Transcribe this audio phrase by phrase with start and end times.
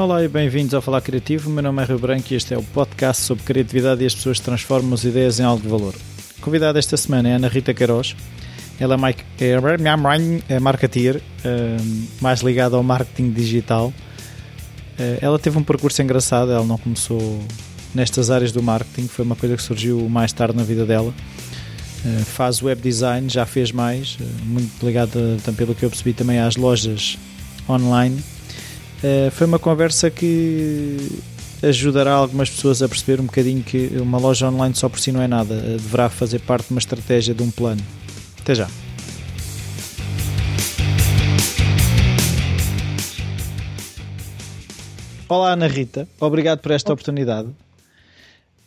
[0.00, 1.50] Olá e bem-vindos ao Falar Criativo.
[1.50, 4.40] Meu nome é Rio Branco e este é o podcast sobre criatividade e as pessoas
[4.40, 5.94] transformam as ideias em algo de valor.
[6.40, 8.16] Convidada esta semana é Ana Rita Queiroz.
[8.80, 8.98] Ela é,
[10.48, 11.76] é marketeer, eh,
[12.18, 13.92] mais ligada ao marketing digital.
[14.98, 17.38] Eh, ela teve um percurso engraçado, ela não começou
[17.94, 21.12] nestas áreas do marketing, foi uma coisa que surgiu mais tarde na vida dela.
[22.06, 26.56] Eh, faz web design, já fez mais, muito ligada, pelo que eu percebi, também às
[26.56, 27.18] lojas
[27.68, 28.18] online
[29.02, 30.96] eh, foi uma conversa que
[31.62, 35.20] ajudará algumas pessoas a perceber um bocadinho que uma loja online só por si não
[35.22, 37.80] é nada, eh, deverá fazer parte de uma estratégia, de um plano.
[38.40, 38.68] Até já.
[45.28, 47.48] Olá Ana Rita, obrigado por esta oportunidade.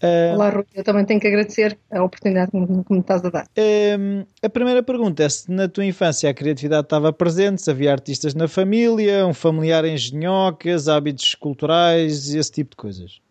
[0.04, 0.66] Uh, Olá, Rui.
[0.74, 3.46] Eu também tenho que agradecer a oportunidade que me, que me estás a dar.
[3.58, 7.90] Uh, a primeira pergunta é se na tua infância a criatividade estava presente, se havia
[7.90, 13.22] artistas na família, um familiar em genhocas, hábitos culturais, esse tipo de coisas.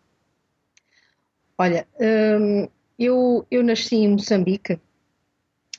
[1.59, 4.79] Olha, um, eu, eu nasci em Moçambique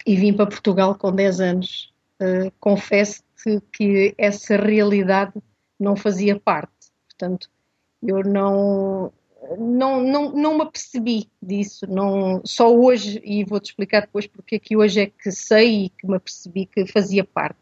[0.06, 1.92] e vim para Portugal com 10 anos.
[2.22, 5.32] Uh, Confesso-te que essa realidade
[5.80, 6.70] não fazia parte.
[7.08, 7.50] Portanto,
[8.00, 9.12] eu não
[9.58, 14.58] não, não, não me apercebi disso, não, só hoje, e vou-te explicar depois porque é
[14.58, 17.58] que hoje é que sei e que me apercebi que fazia parte.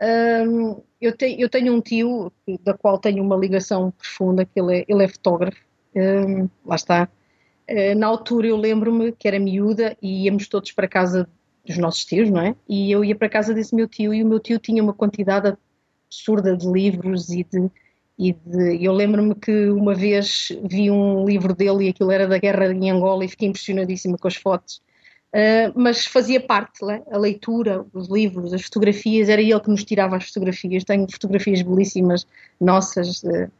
[0.00, 4.80] Um, eu, te, eu, tenho um tio da qual tenho uma ligação profunda, que ele
[4.80, 5.60] é, ele é fotógrafo,
[5.94, 7.08] um, lá está.
[7.70, 11.28] Uh, na altura eu lembro-me que era miúda e íamos todos para casa
[11.64, 12.54] dos nossos tios, não é?
[12.68, 15.56] E eu ia para casa desse meu tio e o meu tio tinha uma quantidade
[16.06, 17.70] absurda de livros e de,
[18.18, 22.38] e de, eu lembro-me que uma vez vi um livro dele e aquilo era da
[22.38, 24.80] guerra em Angola e fiquei impressionadíssima com as fotos.
[25.34, 27.02] Uh, mas fazia parte, né?
[27.10, 30.84] a leitura, os livros, as fotografias, era ele que nos tirava as fotografias.
[30.84, 32.24] Tenho fotografias belíssimas
[32.60, 33.50] nossas, uh,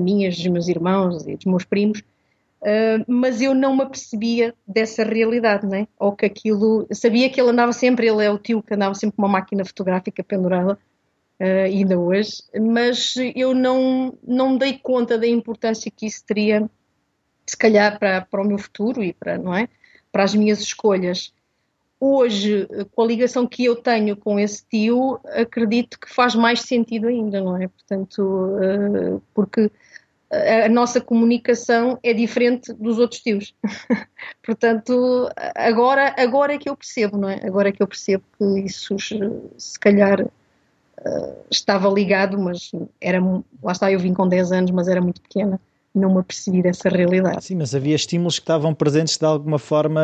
[0.00, 5.04] minhas, dos meus irmãos e dos meus primos, uh, mas eu não me apercebia dessa
[5.04, 5.86] realidade, né?
[5.98, 6.86] ou que aquilo.
[6.92, 9.66] Sabia que ele andava sempre, ele é o tio que andava sempre com uma máquina
[9.66, 10.78] fotográfica pendurada,
[11.40, 16.68] uh, ainda hoje, mas eu não, não dei conta da importância que isso teria,
[17.46, 19.68] se calhar, para, para o meu futuro e para, não é?
[20.12, 21.32] para as minhas escolhas.
[22.00, 27.08] Hoje, com a ligação que eu tenho com esse tio, acredito que faz mais sentido
[27.08, 27.66] ainda, não é?
[27.66, 29.70] Portanto, uh, porque
[30.30, 33.54] a nossa comunicação é diferente dos outros tios.
[34.44, 37.40] Portanto, agora, agora é que eu percebo, não é?
[37.44, 38.96] Agora é que eu percebo que isso,
[39.56, 40.26] se calhar,
[41.06, 42.70] uh, estava ligado, mas
[43.00, 43.20] era,
[43.62, 45.60] lá está, eu vim com 10 anos, mas era muito pequena,
[45.94, 47.44] não me apercebi dessa realidade.
[47.44, 50.00] Sim, mas havia estímulos que estavam presentes de alguma forma?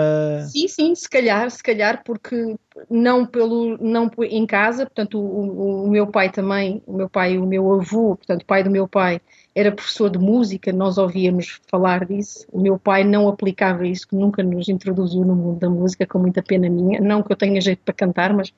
[0.50, 2.56] Sim, sim, se calhar, se calhar, porque
[2.91, 7.47] não pelo, não em casa, portanto, o, o meu pai também, o meu pai o
[7.47, 9.21] meu avô, portanto, o pai do meu pai
[9.55, 12.44] era professor de música, nós ouvíamos falar disso.
[12.50, 16.19] O meu pai não aplicava isso, que nunca nos introduziu no mundo da música, com
[16.19, 17.00] muita pena minha.
[17.00, 18.53] Não que eu tenha jeito para cantar, mas,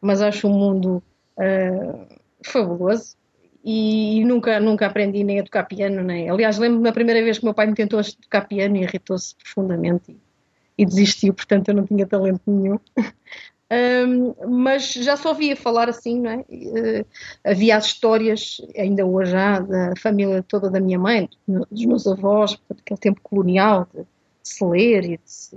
[0.00, 1.02] mas acho um mundo
[1.38, 2.06] uh,
[2.44, 3.16] fabuloso.
[3.64, 6.30] E, nunca, nunca aprendi nem a tocar piano, nem.
[6.30, 10.12] Aliás, lembro-me da primeira vez que meu pai me tentou tocar piano e irritou-se profundamente
[10.12, 12.78] e, e, desistiu, portanto eu não tinha talento nenhum.
[14.06, 16.36] um, mas já só ouvia falar assim, não é?
[16.48, 17.06] Uh,
[17.44, 22.58] havia as histórias, ainda hoje há, da família toda da minha mãe, dos meus avós,
[22.70, 24.06] aquele tempo colonial, de, de
[24.44, 25.56] se ler e de se,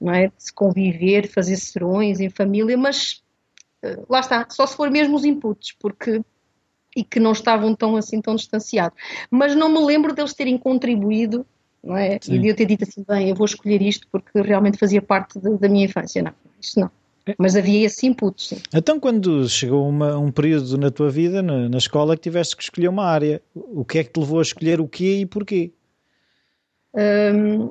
[0.00, 0.26] não é?
[0.26, 3.22] de se conviver, de fazer serões em família, mas
[4.08, 6.20] lá está, só se for mesmo os inputs, porque
[6.96, 8.98] e que não estavam tão assim tão distanciados.
[9.30, 11.46] Mas não me lembro deles terem contribuído,
[11.82, 12.18] não é?
[12.20, 12.34] Sim.
[12.34, 15.38] E de eu ter dito assim, bem, eu vou escolher isto porque realmente fazia parte
[15.38, 16.22] de, da minha infância.
[16.22, 16.90] Não, isto não.
[17.26, 17.34] É.
[17.38, 18.60] Mas havia esse input, sim.
[18.74, 22.62] Então, quando chegou uma, um período na tua vida, na, na, escola, que tiveste que
[22.62, 25.72] escolher uma área, o que é que te levou a escolher o quê e porquê?
[26.94, 27.70] Hum,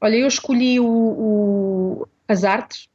[0.00, 2.88] olha, eu escolhi o, o, as artes,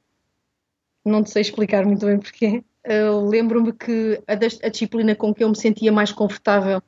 [1.03, 2.63] não sei explicar muito bem porquê.
[2.85, 6.81] Uh, Lembro-me que a, a, disciplina com que eu me sentia mais confortável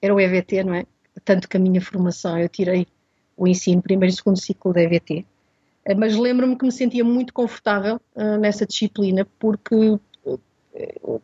[0.00, 0.84] era o EVT, não é?
[1.24, 2.86] Tanto que a minha formação, eu tirei
[3.36, 5.24] o ensino primeiro e segundo ciclo da EVT.
[5.86, 9.98] Uh, mas lembro-me que me sentia muito confortável uh, nessa disciplina porque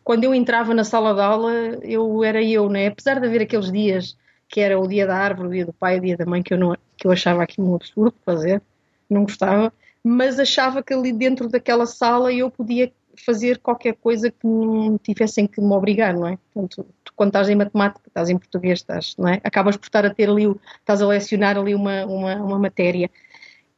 [0.02, 2.88] quando eu entrava na sala de aula, eu era eu, né?
[2.88, 4.16] Apesar de haver aqueles dias
[4.48, 6.54] que era o dia da árvore, o dia do pai, o dia da mãe, que
[6.54, 8.62] eu, não, que eu achava aquilo um absurdo fazer,
[9.08, 9.72] não gostava,
[10.04, 12.92] mas achava que ali dentro daquela sala eu podia
[13.24, 16.38] fazer qualquer coisa que não tivessem que me obrigar, não é?
[16.52, 19.40] Portanto, tu, quando estás em matemática, estás em português, estás, não é?
[19.42, 20.44] Acabas por estar a ter ali,
[20.78, 23.10] estás a lecionar ali uma, uma, uma matéria.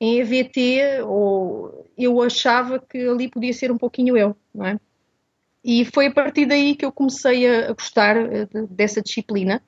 [0.00, 4.80] Em EVT, ou, eu achava que ali podia ser um pouquinho eu, não é?
[5.64, 9.62] E foi a partir daí que eu comecei a, gostar eh, de, dessa disciplina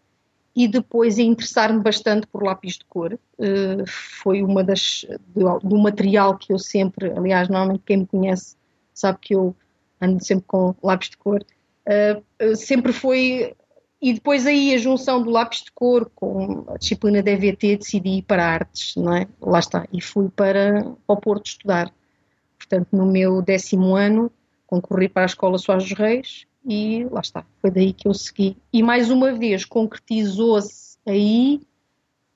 [0.55, 3.19] e depois a interessar-me bastante por lápis de cor.
[3.39, 8.57] Uh, foi uma das do, do, material que eu sempre, aliás, normalmente quem me conhece
[8.93, 9.55] sabe que eu
[10.01, 11.45] ando sempre com lápis de cor.
[11.87, 13.55] Uh, sempre foi
[14.01, 18.19] e depois aí a junção do lápis de cor com a disciplina de EVT decidi
[18.19, 19.27] ir para artes, não é?
[19.41, 19.87] Lá está.
[19.93, 21.93] E fui para, para o Porto estudar.
[22.57, 24.31] Portanto, no meu décimo ano
[24.67, 28.57] concorri para a Escola Soares dos Reis e lá está, foi daí que eu segui.
[28.71, 31.63] E mais uma vez concretizou-se aí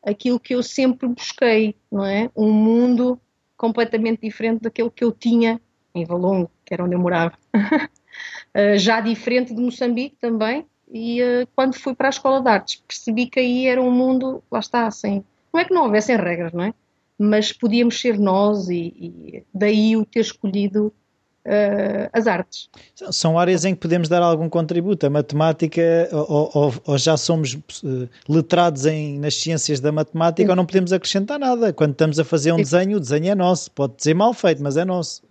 [0.03, 2.31] aquilo que eu sempre busquei, não é?
[2.35, 3.21] Um mundo
[3.57, 5.61] completamente diferente daquele que eu tinha
[5.95, 7.37] em Valongo, que era onde eu morava.
[8.55, 12.83] Eh, já diferente de Moçambique também, e uh, quando fui para a Escola de Artes
[12.87, 16.53] percebi que aí era um mundo, lá está, assim, não é que não houvessem regras,
[16.53, 16.75] não é?
[17.19, 20.93] Mas podíamos ser nós e, e daí o ter escolhido
[21.47, 22.69] uh, as artes.
[23.11, 25.07] São áreas em que podemos dar algum contributo.
[25.07, 30.51] A matemática, ou, ou, ou já somos uh, letrados em, nas ciências da matemática, Sim.
[30.51, 31.73] ou não podemos acrescentar nada.
[31.73, 32.63] Quando estamos a fazer um Sim.
[32.63, 33.71] desenho, o desenho é nosso.
[33.71, 35.23] Pode dizer mal feito, mas é nosso.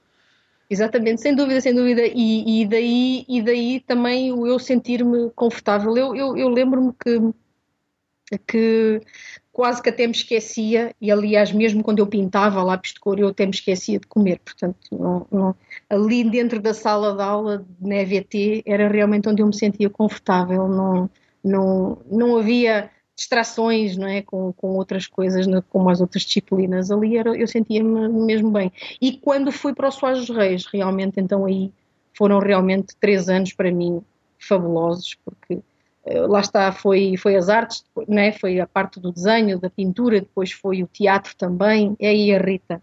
[0.70, 2.02] Exatamente, sem dúvida, sem dúvida.
[2.06, 5.98] E, e daí, e daí também o eu sentir-me confortável.
[5.98, 9.02] Eu, eu, eu lembro-me que, que
[9.52, 13.28] quase que até me esquecia, e aliás, mesmo quando eu pintava lápis de cor, eu
[13.30, 14.40] até me esquecia de comer.
[14.40, 15.56] Portanto, não, não,
[15.90, 20.68] ali dentro da sala de aula na EVT era realmente onde eu me sentia confortável.
[20.68, 21.10] Não,
[21.44, 24.22] não, não havia distrações não é?
[24.22, 26.90] com, com outras coisas, como as outras disciplinas.
[26.90, 28.72] Ali era, eu sentia-me mesmo bem.
[29.02, 31.72] E quando fui para o Soares Reis, realmente, então aí
[32.18, 34.02] foram realmente três anos para mim
[34.40, 35.60] fabulosos, porque
[36.06, 38.32] lá está, foi, foi as artes, né?
[38.32, 42.40] foi a parte do desenho, da pintura, depois foi o teatro também, e aí a
[42.40, 42.82] Rita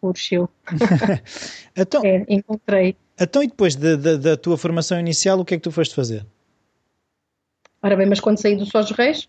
[0.00, 0.48] floresceu.
[1.74, 2.96] então, é, encontrei.
[3.18, 5.94] Então, e depois de, de, da tua formação inicial, o que é que tu foste
[5.94, 6.26] fazer?
[7.82, 9.28] Ora bem, mas quando saí do Soares Reis?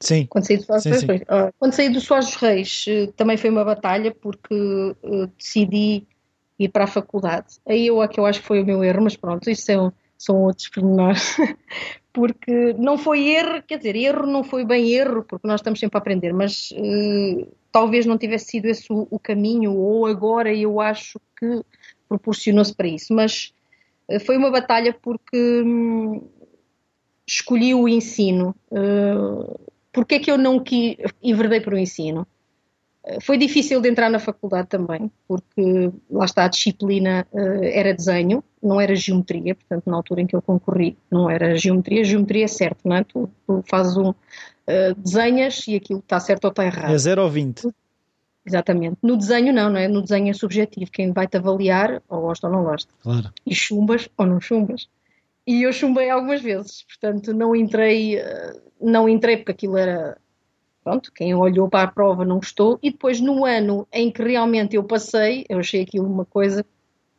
[0.00, 0.26] Sim.
[0.26, 1.06] Quando saí do sim, Reis, sim.
[1.06, 6.06] Uh, quando saí do Soares Reis, uh, também foi uma batalha, porque uh, decidi
[6.58, 7.56] ir para a faculdade.
[7.66, 9.92] Aí eu, que eu acho que foi o meu erro, mas pronto, isso é um
[10.18, 11.36] são outros pormenores,
[12.12, 15.96] porque não foi erro, quer dizer, erro não foi bem erro, porque nós estamos sempre
[15.98, 20.80] a aprender, mas uh, talvez não tivesse sido esse o, o, caminho, ou agora eu
[20.80, 21.62] acho que
[22.08, 23.52] proporcionou-se para isso, mas
[24.08, 26.22] uh, foi uma batalha porque hum,
[27.26, 28.54] escolhi o ensino.
[28.70, 29.58] Uh,
[29.92, 32.26] porque é que eu não quis, enverdei para o ensino?
[33.20, 38.42] Foi difícil de entrar na faculdade também, porque lá está a disciplina uh, era desenho,
[38.62, 42.02] não era geometria, portanto, na altura em que eu concorri, não era geometria.
[42.02, 43.04] Geometria é certo, não é?
[43.04, 44.10] Tu, tu fazes um.
[44.10, 46.94] Uh, desenhas e aquilo está certo ou está errado.
[46.94, 47.68] É 0 ou 20.
[48.46, 48.96] Exatamente.
[49.02, 49.86] No desenho, não, não é?
[49.86, 50.90] No desenho é subjetivo.
[50.90, 52.90] Quem vai-te avaliar, ou gosta ou não gosta.
[53.02, 53.30] Claro.
[53.46, 54.88] E chumbas ou não chumbas.
[55.46, 58.18] E eu chumbei algumas vezes, portanto, não entrei,
[58.80, 60.16] não entrei porque aquilo era
[60.84, 64.76] pronto, quem olhou para a prova não gostou, e depois no ano em que realmente
[64.76, 66.64] eu passei, eu achei aquilo uma coisa,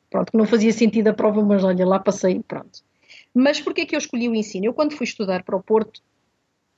[0.10, 2.84] pronto, que não fazia sentido a prova, mas olha, lá passei, pronto.
[3.34, 4.68] Mas porquê é que eu escolhi o ensino?
[4.68, 5.98] Eu quando fui estudar para o Porto,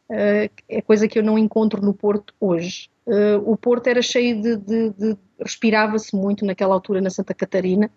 [0.09, 2.89] uh, é coisa que eu não encontro no Porto hoje.
[3.05, 7.91] Uh, o Porto era cheio de, de, de respirava-se muito naquela altura na Santa Catarina,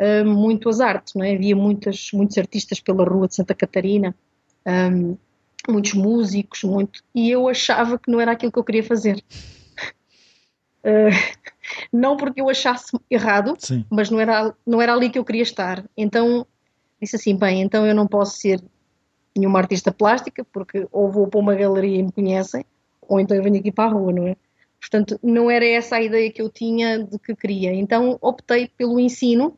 [0.00, 1.34] uh, muito as artes, não é?
[1.34, 4.14] Havia muitas, muitos artistas pela rua de Santa Catarina,
[4.66, 5.16] um,
[5.68, 9.22] muitos músicos, muito, e eu achava que não era aquilo que eu queria fazer.
[10.84, 11.12] Uh,
[11.92, 13.84] não porque eu achasse errado, Sim.
[13.90, 15.84] mas não era, não era ali que eu queria estar.
[15.96, 16.46] Então
[17.00, 18.62] disse assim: bem, então eu não posso ser
[19.36, 22.64] nenhuma artista plástica, porque ou vou para uma galeria e me conhecem,
[23.02, 24.36] ou então eu venho aqui para a rua, não é?
[24.80, 27.72] Portanto, não era essa a ideia que eu tinha de que queria.
[27.72, 29.56] Então optei pelo ensino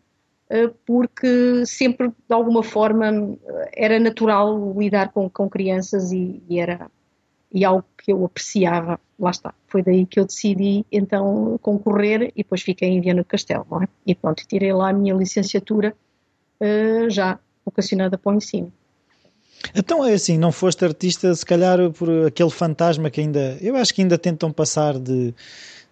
[0.87, 3.37] porque sempre de alguma forma
[3.73, 6.91] era natural lidar com, com crianças e, e, era
[7.53, 9.01] e algo que eu apreciava.
[9.19, 9.55] Lá está.
[9.69, 13.83] Foi daí que eu decidi então concorrer e depois fiquei em Viana do Castelo, não
[13.83, 13.89] é?
[14.07, 15.95] E pronto, tirei lá a minha licenciatura
[16.61, 18.73] uh, já vocacionada para o ensino.
[19.75, 23.95] Então é assim, não foste artista se calhar por aquele fantasma que ainda, eu acho
[23.95, 25.33] que ainda tentam passar de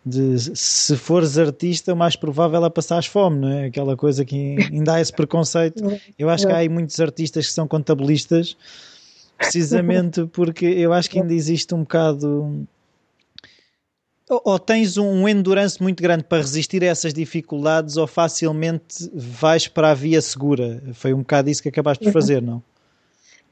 [0.05, 3.67] de se fores artista, o mais provável é passares fome, não é?
[3.67, 5.83] Aquela coisa que ainda há esse preconceito.
[6.19, 8.57] Eu acho que há aí muitos artistas que são contabilistas,
[9.39, 12.67] precisamente porque eu acho que ainda existe um bocado.
[14.29, 19.91] Ou, tens um endurance muito grande para resistir a essas dificuldades, ou facilmente vais para
[19.91, 20.83] a via segura.
[20.95, 22.63] Foi um bocado isso que acabaste por fazer, não?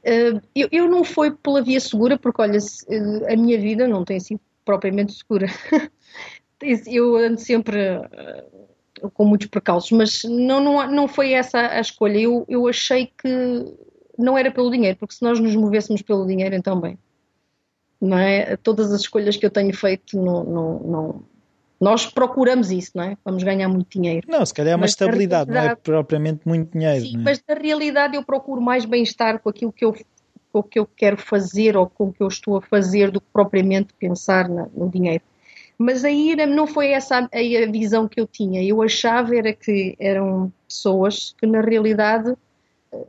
[0.03, 2.57] Uh, eu, eu não fui pela via segura, porque olha,
[3.29, 5.47] a minha vida não tem sido propriamente segura.
[6.87, 12.19] eu ando sempre uh, com muitos precalços, mas não, não, não foi essa a escolha.
[12.19, 13.65] Eu, eu achei que
[14.17, 16.97] não era pelo dinheiro, porque se nós nos movêssemos pelo dinheiro, então bem,
[17.99, 18.55] não é?
[18.57, 21.23] Todas as escolhas que eu tenho feito não, não, não,
[21.79, 23.17] nós procuramos isso, não é?
[23.25, 24.27] Vamos ganhar muito dinheiro.
[24.29, 27.05] Não, se calhar é uma mas estabilidade, não é propriamente muito dinheiro.
[27.05, 27.19] Sim, é?
[27.19, 29.95] mas na realidade eu procuro mais bem-estar com aquilo que eu,
[30.51, 33.19] com o que eu quero fazer ou com o que eu estou a fazer do
[33.19, 35.23] que propriamente pensar no dinheiro.
[35.81, 38.63] Mas aí não foi essa a, a visão que eu tinha.
[38.63, 42.35] Eu achava era que eram pessoas que na realidade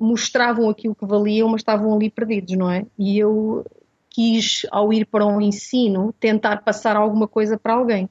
[0.01, 2.87] mostravam aquilo que valiam, mas estavam ali perdidos, não é?
[2.99, 3.65] E eu
[4.09, 8.09] quis, ao ir para um ensino, tentar passar alguma coisa para alguém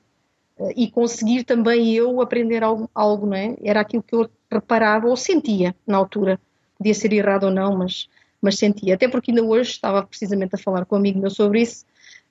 [0.75, 3.55] e conseguir também eu aprender algo, algo, não é?
[3.63, 6.39] Era aquilo que eu reparava ou sentia na altura.
[6.77, 8.07] Podia ser errado ou não, mas,
[8.39, 8.93] mas sentia.
[8.93, 11.83] Até porque ainda hoje estava precisamente a falar com um amigo meu sobre isso.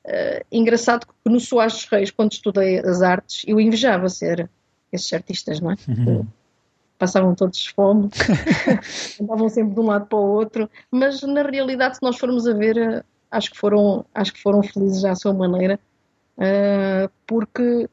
[0.04, 4.48] Uh, engraçado que no Soares Reis, quando estudei as artes, eu invejava ser
[4.90, 5.76] esses artistas, não é?
[5.88, 6.26] Uhum.
[6.98, 8.08] Passavam todos fome,
[9.20, 12.52] andavam sempre de um lado para o outro, mas na realidade, se nós formos a
[12.52, 15.78] ver, eh, acho que foram, acho que foram felizes à sua maneira,
[16.36, 17.88] uh, porque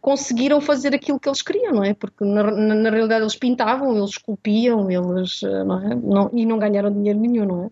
[0.00, 1.94] conseguiram fazer aquilo que eles queriam, não é?
[1.94, 5.94] Porque na, na, na realidade eles pintavam, eles esculpiam, eles, não é?
[5.94, 7.70] Não, e não ganharam dinheiro nenhum, não é?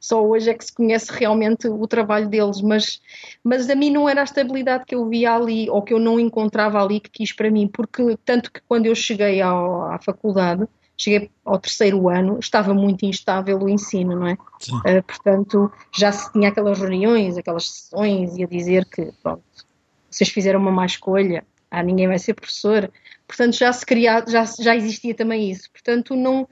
[0.00, 3.00] Só hoje é que se conhece realmente o trabalho deles, mas,
[3.42, 6.18] mas a mim não era a estabilidade que eu via ali ou que eu não
[6.18, 10.66] encontrava ali que quis para mim, porque tanto que quando eu cheguei ao, à faculdade,
[10.96, 14.32] cheguei ao terceiro ano, estava muito instável o ensino, não é?
[14.32, 19.42] Uh, portanto, já se tinha aquelas reuniões, aquelas sessões, e a dizer que, pronto,
[20.10, 22.90] vocês fizeram uma má escolha, ah, ninguém vai ser professor.
[23.26, 25.70] Portanto, já se criou, já, já existia também isso.
[25.70, 26.48] Portanto, não,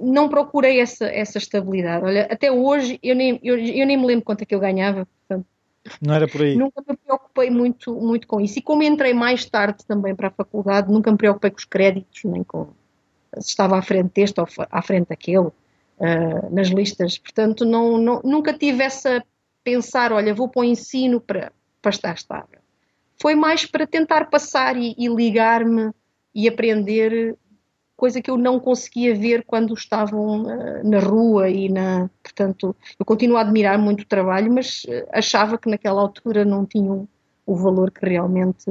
[0.00, 2.04] não procurei essa, essa estabilidade.
[2.04, 5.06] Olha, até hoje eu nem, eu, eu nem me lembro quanto é que eu ganhava.
[5.06, 5.46] Portanto,
[6.00, 6.56] não era por aí.
[6.56, 8.58] Nunca me preocupei muito, muito com isso.
[8.58, 12.24] E como entrei mais tarde também para a faculdade, nunca me preocupei com os créditos,
[12.24, 12.68] nem com
[13.38, 15.52] se estava à frente deste ou à frente daquele, uh,
[16.50, 17.16] nas listas.
[17.18, 19.24] Portanto, não, não, nunca tive essa
[19.64, 22.62] pensar, olha, vou para o ensino para, para estar estável
[23.22, 25.92] foi mais para tentar passar e, e ligar-me
[26.34, 27.36] e aprender
[28.02, 33.06] coisa que eu não conseguia ver quando estavam uh, na rua e na portanto eu
[33.06, 37.06] continuo a admirar muito o trabalho mas uh, achava que naquela altura não tinham
[37.46, 38.68] o valor que realmente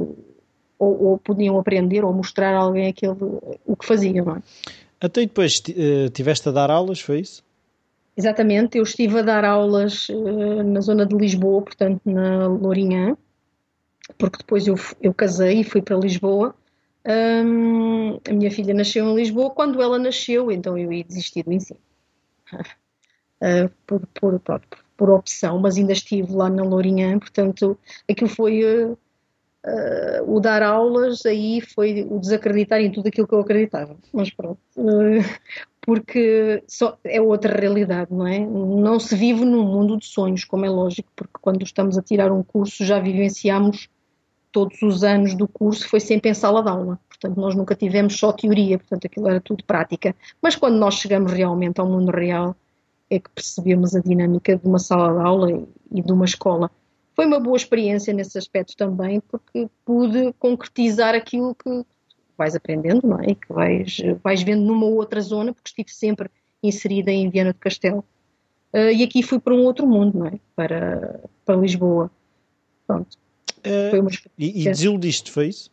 [0.78, 3.16] ou, ou, podiam aprender ou mostrar a alguém aquele
[3.64, 4.42] o que faziam não é?
[5.00, 7.42] até depois uh, tiveste a dar aulas foi isso
[8.14, 10.08] exatamente eu estive a dar aulas
[10.66, 13.16] na zona de Lisboa portanto na Lourinhã
[14.18, 16.54] porque depois eu, eu casei e fui para Lisboa.
[17.04, 19.50] A minha filha nasceu em Lisboa.
[19.50, 21.80] Quando ela nasceu, então eu ia desistir do ensino.
[22.52, 24.60] Uh, por, por, por,
[24.96, 27.78] por, opção, mas ainda estive lá na Lourinhã, portanto,
[28.08, 33.34] aquilo foi uh, uh, o dar aulas, aí foi o desacreditar em tudo aquilo que
[33.34, 33.96] eu acreditava.
[34.12, 34.60] Mas pronto,
[35.80, 38.38] porque só, é outra realidade, não é?
[38.38, 42.30] Não se vive num mundo de sonhos, como é lógico, porque quando estamos a tirar
[42.30, 43.88] um curso já vivenciamos
[44.52, 47.00] todos os anos do curso foi sempre em sala de aula.
[47.08, 50.14] Portanto, nós nunca tivemos só teoria, portanto, aquilo era tudo prática.
[50.40, 52.54] Mas quando nós chegamos realmente ao mundo real,
[53.08, 56.70] é que percebemos a dinâmica de uma sala de aula e de uma escola.
[57.14, 61.84] Foi uma boa experiência nesse aspecto também, porque pude concretizar aquilo que
[62.36, 63.34] vais aprendendo, não é?
[63.34, 66.30] Que vais, vais vendo numa outra zona, porque estive sempre
[66.62, 68.04] inserida em Viana do Castelo.
[68.72, 70.40] Uh, e aqui fui para um outro mundo, não é?
[70.56, 72.10] Para, para Lisboa.
[72.86, 73.21] Pronto.
[73.64, 75.70] Uh, e, e desiludiste, foi isso?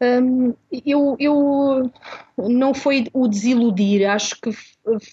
[0.00, 1.90] Um, eu, eu
[2.36, 4.52] não foi o desiludir, acho que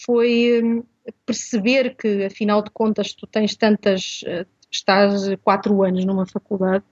[0.06, 0.84] foi hum,
[1.25, 6.84] perceber que afinal de contas tu tens tantas, eh, estás quatro anos numa faculdade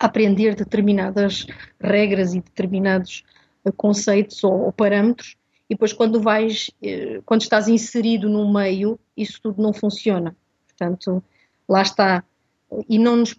[0.00, 1.46] a aprender determinadas
[1.80, 3.22] regras e determinados
[3.64, 5.36] eh, conceitos ou, ou parâmetros
[5.68, 10.36] e depois quando vais, eh, quando estás inserido no meio, isso tudo não funciona.
[10.66, 11.22] Portanto,
[11.68, 12.24] lá está,
[12.88, 13.34] e não, nos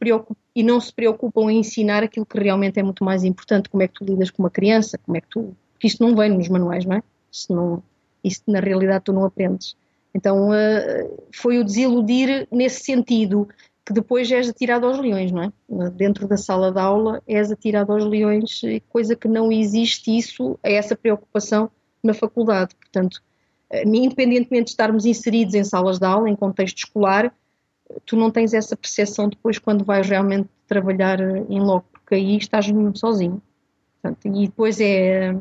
[0.55, 3.87] e não se preocupam em ensinar aquilo que realmente é muito mais importante, como é
[3.87, 5.55] que tu lidas com uma criança, como é que tu.
[5.73, 7.03] Porque isto não vem nos manuais, não é?
[7.31, 7.83] Isso, não,
[8.23, 9.75] isso na realidade tu não aprendes.
[10.13, 13.47] Então uh, foi o desiludir nesse sentido,
[13.85, 15.51] que depois és atirado aos leões, não é?
[15.91, 20.73] Dentro da sala de aula és atirado aos leões, coisa que não existe isso, é
[20.73, 21.69] essa preocupação
[22.01, 22.73] na faculdade.
[22.75, 23.21] Portanto,
[23.71, 27.33] uh, independentemente de estarmos inseridos em salas de aula, em contexto escolar,
[28.05, 32.65] tu não tens essa percepção depois quando vais realmente trabalhar em loco, porque aí estás
[32.95, 33.41] sozinho.
[34.01, 35.31] Portanto, e depois é.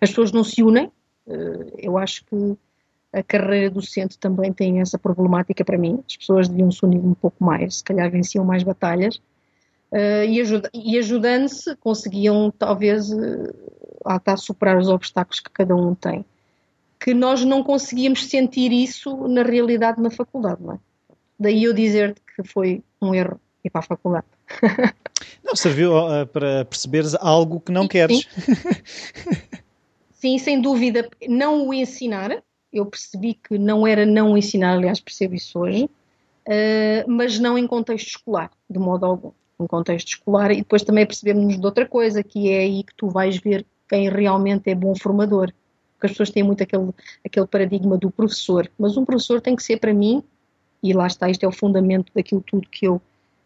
[0.00, 0.90] As pessoas não se unem.
[1.26, 2.56] Eh, eu acho que
[3.12, 6.02] a carreira docente também tem essa problemática para mim.
[6.08, 9.20] As pessoas deviam se unir um pouco mais, se calhar venciam mais batalhas.
[9.92, 16.24] Uh, e, ajuda, e ajudando-se, conseguiam talvez uh, superar os obstáculos que cada um tem.
[17.00, 20.78] Que nós não conseguíamos sentir isso na realidade na faculdade, não é?
[21.40, 24.26] Daí eu dizer-te que foi um erro ir para a faculdade.
[25.42, 28.18] Não, serviu uh, para perceberes algo que não sim, queres.
[28.18, 29.36] Sim.
[30.12, 31.08] sim, sem dúvida.
[31.28, 32.42] Não o ensinar.
[32.72, 37.66] Eu percebi que não era não ensinar, aliás, percebo isso hoje, uh, mas não em
[37.66, 39.32] contexto escolar, de modo algum.
[39.60, 43.08] Em contexto escolar, e depois também percebemos de outra coisa, que é aí que tu
[43.08, 45.52] vais ver quem realmente é bom formador.
[45.94, 46.90] Porque as pessoas têm muito aquele,
[47.24, 50.22] aquele paradigma do professor, mas um professor tem que ser para mim,
[50.82, 53.00] e lá está, isto é o fundamento daquilo tudo que eu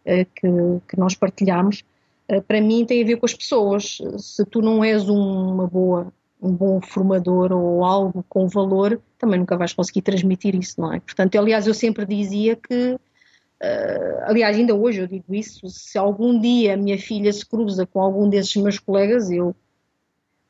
[0.04, 0.48] eh, que,
[0.88, 1.82] que nós partilhamos,
[2.28, 3.98] eh, para mim tem a ver com as pessoas.
[4.18, 9.56] Se tu não és uma boa, um bom formador ou algo com valor, também nunca
[9.56, 11.00] vais conseguir transmitir isso, não é?
[11.00, 16.38] Portanto, aliás, eu sempre dizia que, uh, aliás, ainda hoje eu digo isso, se algum
[16.38, 19.56] dia a minha filha se cruza com algum desses meus colegas, eu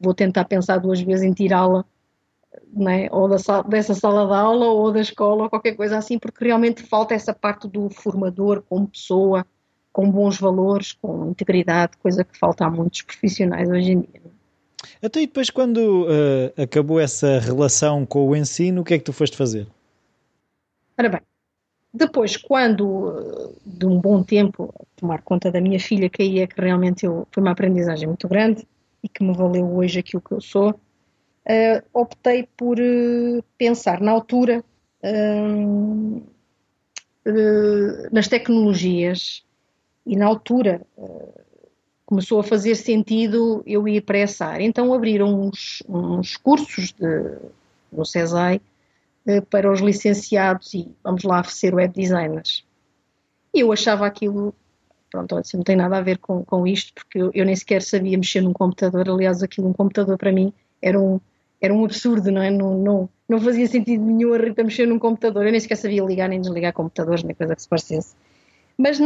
[0.00, 1.85] vou tentar pensar duas vezes em tirá-la
[2.73, 3.08] né?
[3.11, 6.82] ou da, dessa sala de aula ou da escola ou qualquer coisa assim, porque realmente
[6.82, 9.46] falta essa parte do formador como pessoa,
[9.92, 14.23] com bons valores, com integridade, coisa que falta a muitos profissionais hoje em dia.
[15.02, 18.99] Até então, e depois, quando uh, acabou essa relação com o ensino, o que é
[18.99, 19.66] que tu foste fazer?
[20.99, 21.20] Ora bem,
[21.92, 26.61] depois, quando de um bom tempo tomar conta da minha filha, que aí é que
[26.61, 28.66] realmente eu, foi uma aprendizagem muito grande
[29.02, 30.78] e que me valeu hoje aquilo que eu sou,
[31.49, 34.65] uh, optei por uh, pensar na altura
[35.03, 36.23] uh,
[38.13, 39.43] nas tecnologias
[40.07, 40.83] e na altura
[42.05, 44.63] começou a fazer sentido eu ir para essa área.
[44.63, 47.39] Então abriram uns, uns cursos de,
[47.91, 48.61] no CESAI
[49.49, 52.63] para os licenciados e vamos lá ser web designers.
[53.55, 54.55] E eu achava aquilo
[55.11, 57.81] pronto, assim, não tem nada a ver com, com isto, porque eu, eu, nem sequer
[57.81, 59.09] sabia mexer num computador.
[59.09, 61.21] Aliás, aquilo, um computador para mim era um,
[61.64, 62.50] era um absurdo, não é?
[62.50, 65.44] Não, não, não fazia sentido nenhum a Rita mexer num computador.
[65.44, 68.15] Eu nem sequer sabia ligar nem desligar computadores, nem coisa que se parecesse.
[68.76, 68.99] Mas,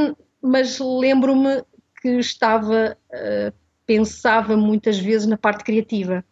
[0.43, 1.63] mas lembro-me
[2.01, 3.53] que estava, uh,
[3.87, 6.25] pensava muitas vezes na parte criativa.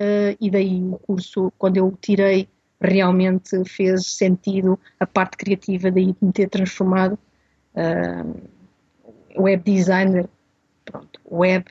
[0.00, 2.48] Uh, e daí o curso, quando eu o tirei,
[2.80, 7.18] realmente fez sentido a parte criativa, daí me ter transformado
[7.74, 10.28] uh, web designer,
[10.84, 11.64] pronto, web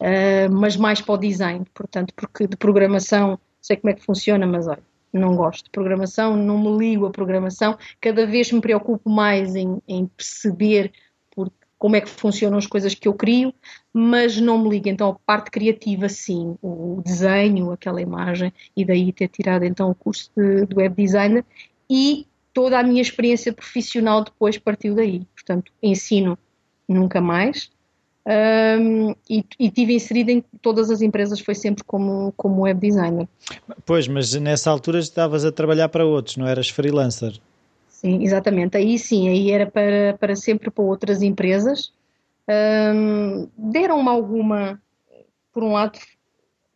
[0.00, 4.46] uh, mas mais para o design, portanto, porque de programação sei como é que funciona,
[4.46, 4.82] mas olha,
[5.12, 9.82] não gosto de programação, não me ligo a programação, cada vez me preocupo mais em,
[9.88, 10.92] em perceber
[11.34, 13.52] por, como é que funcionam as coisas que eu crio,
[13.92, 14.88] mas não me ligo.
[14.88, 19.94] Então, a parte criativa, sim, o desenho, aquela imagem, e daí ter tirado então o
[19.94, 21.44] curso de, de web designer
[21.90, 25.26] e toda a minha experiência profissional depois partiu daí.
[25.34, 26.38] Portanto, ensino
[26.88, 27.70] nunca mais,
[28.26, 33.28] um, e, e tive inserido em todas as empresas, foi sempre como, como web designer.
[33.84, 37.38] Pois, mas nessa altura estavas a trabalhar para outros, não eras freelancer?
[37.88, 38.76] Sim, exatamente.
[38.76, 41.92] Aí sim, aí era para, para sempre para outras empresas.
[42.48, 44.82] Um, Deram-me alguma,
[45.52, 45.96] por um lado,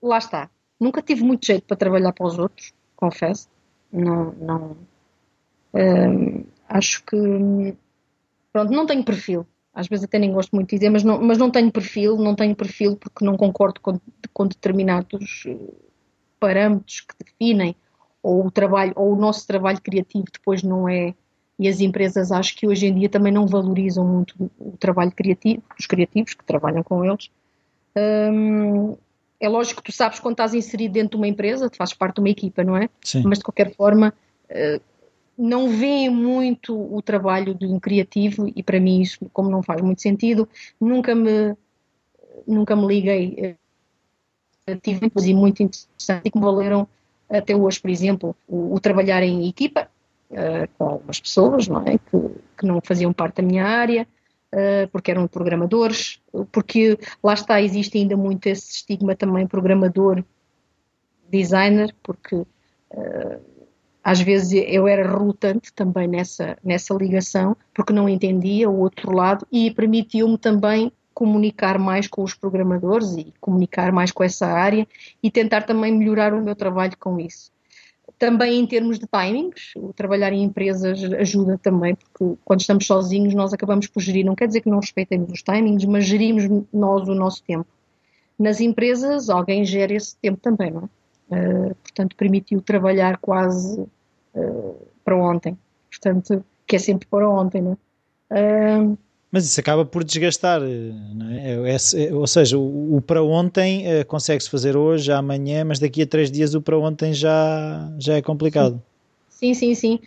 [0.01, 0.49] lá está.
[0.79, 3.49] Nunca tive muito jeito para trabalhar para os outros, confesso.
[3.93, 4.77] Não, não.
[5.75, 7.77] Um, acho que.
[8.53, 9.47] Pronto, não tenho perfil
[9.81, 12.35] às vezes até nem gosto muito de dizer, mas não, mas não tenho perfil, não
[12.35, 13.99] tenho perfil porque não concordo com,
[14.33, 15.57] com determinados eh,
[16.39, 17.75] parâmetros que definem
[18.23, 21.15] ou o trabalho, ou o nosso trabalho criativo depois não é,
[21.59, 25.63] e as empresas acho que hoje em dia também não valorizam muito o trabalho criativo,
[25.79, 27.31] os criativos que trabalham com eles.
[27.97, 28.97] Hum,
[29.41, 32.17] é lógico que tu sabes quando estás inserido dentro de uma empresa, tu fazes parte
[32.17, 32.91] de uma equipa, não é?
[33.03, 33.23] Sim.
[33.25, 34.13] Mas de qualquer forma,
[34.51, 34.81] uh,
[35.41, 39.81] não veem muito o trabalho de um criativo e para mim isso, como não faz
[39.81, 40.49] muito sentido,
[40.81, 41.57] nunca me
[42.47, 43.57] nunca me liguei
[44.67, 46.87] eh, tive e muito interessante e que me valeram
[47.29, 49.89] até hoje, por exemplo, o, o trabalhar em equipa
[50.31, 51.99] uh, com algumas pessoas não é?
[51.99, 54.07] que, que não faziam parte da minha área,
[54.53, 56.21] uh, porque eram programadores,
[56.53, 60.25] porque lá está, existe ainda muito esse estigma também programador
[61.31, 63.41] designer, porque uh,
[64.03, 69.47] às vezes eu era relutante também nessa, nessa ligação, porque não entendia o outro lado
[69.53, 74.89] e permitiu-me também comunicar mais com os programadores e comunicar mais com essa área
[75.23, 77.53] e tentar também melhorar o meu trabalho com isso.
[78.19, 83.35] Também em termos de timings, o trabalhar em empresas ajuda também, porque quando estamos sozinhos
[83.35, 87.09] nós acabamos por gerir, não quer dizer que não respeitemos os timings, mas gerimos nós
[87.09, 87.67] o nosso tempo.
[88.39, 91.00] Nas empresas alguém gera esse tempo também, não é?
[91.31, 93.81] Uh, portanto, permitiu trabalhar quase
[94.35, 95.57] uh, para ontem.
[95.89, 97.79] Portanto, que é sempre para ontem, não
[98.31, 98.81] é?
[98.81, 98.99] Uh,
[99.33, 101.71] mas isso acaba por desgastar, não é?
[101.71, 106.07] é, é ou seja, o, o para ontem consegue-se fazer hoje, amanhã, mas daqui a
[106.07, 108.83] três dias o para ontem já, já é complicado.
[109.29, 110.01] Sim, sim, sim.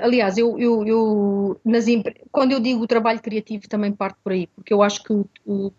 [0.00, 1.86] Aliás, eu, eu, eu nas,
[2.30, 5.72] quando eu digo trabalho criativo também parte por aí, porque eu acho que uh,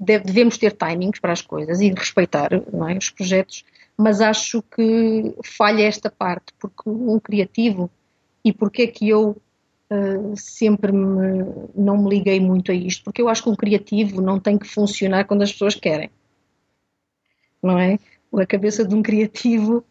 [0.00, 3.64] devemos ter timings para as coisas e respeitar é, os projetos,
[4.00, 7.90] mas acho que falha esta parte, porque um criativo,
[8.44, 9.36] e porque é que eu
[9.90, 13.04] uh, sempre me, não me liguei muito a isto?
[13.04, 16.10] Porque eu acho que um criativo não tem que funcionar quando as pessoas querem,
[17.62, 17.98] não é?
[18.34, 19.84] A cabeça de um criativo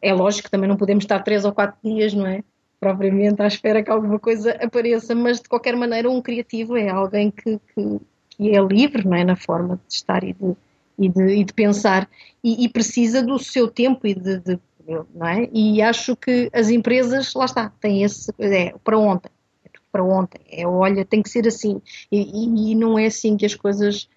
[0.00, 2.44] é lógico que também não podemos estar três ou quatro dias, não é?
[2.78, 7.30] Propriamente à espera que alguma coisa apareça, mas de qualquer maneira um criativo é alguém
[7.30, 9.24] que, que, que é livre, não é?
[9.24, 10.56] Na forma de estar e de,
[10.98, 12.08] e de, e de pensar
[12.42, 14.58] e, e, precisa do seu tempo e de, de,
[15.14, 15.48] não é?
[15.52, 19.30] E acho que as empresas, lá está, têm esse, é para ontem,
[19.64, 23.46] é para ontem, é olha, tem que ser assim e, e não é assim que
[23.46, 24.08] as coisas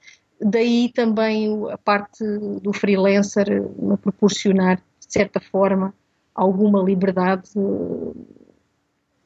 [0.42, 2.24] daí também a parte
[2.62, 5.94] do freelancer me proporcionar de certa forma,
[6.34, 7.50] alguma liberdade.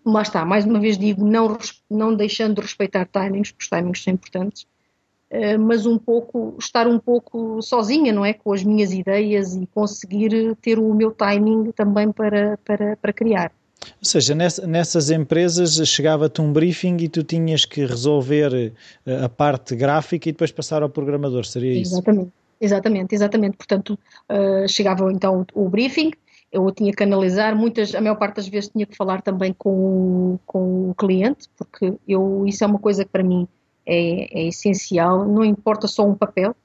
[0.05, 1.57] Lá está, mais uma vez digo, não,
[1.89, 4.67] não deixando de respeitar timings, porque os timings são importantes,
[5.59, 8.33] mas um pouco, estar um pouco sozinha, não é?
[8.33, 13.51] Com as minhas ideias e conseguir ter o meu timing também para, para, para criar.
[13.85, 18.73] Ou seja, nessas empresas chegava-te um briefing e tu tinhas que resolver
[19.05, 21.93] eh, a parte gráfica e depois passar ao programador, seria isso?
[21.93, 22.31] Exatamente.
[22.61, 23.57] Exatamente, exatamente.
[23.57, 23.97] Portanto,
[24.29, 26.11] uh, chegava então o, briefing,
[26.51, 29.69] eu tinha que analisar, muitas, a maior parte das vezes tinha que falar também com,
[29.69, 33.47] o, com o cliente, porque eu, isso é uma coisa que para mim
[33.89, 36.55] é, é essencial, não importa só um papel,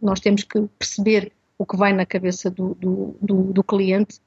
[0.00, 4.20] nós temos que perceber o que vai na cabeça do, do, do, do cliente.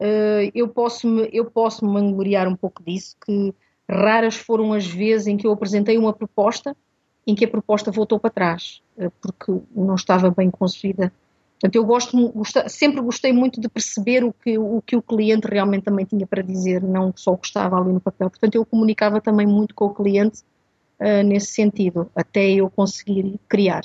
[0.00, 3.54] Uh, eu posso me, eu posso me vangloriar um pouco disso, que
[3.88, 6.76] raras foram as vezes em que eu apresentei uma proposta
[7.26, 11.12] em que a proposta voltou para trás, eh, porque não estava bem concebida.
[11.52, 12.32] Portanto, eu gosto,
[12.68, 16.42] sempre gostei muito de perceber o que, o que o cliente realmente também tinha para
[16.42, 18.28] dizer, não só o que estava ali no papel.
[18.28, 20.42] Portanto, eu comunicava também muito com o cliente
[21.02, 23.84] uh, nesse sentido, até eu conseguir criar.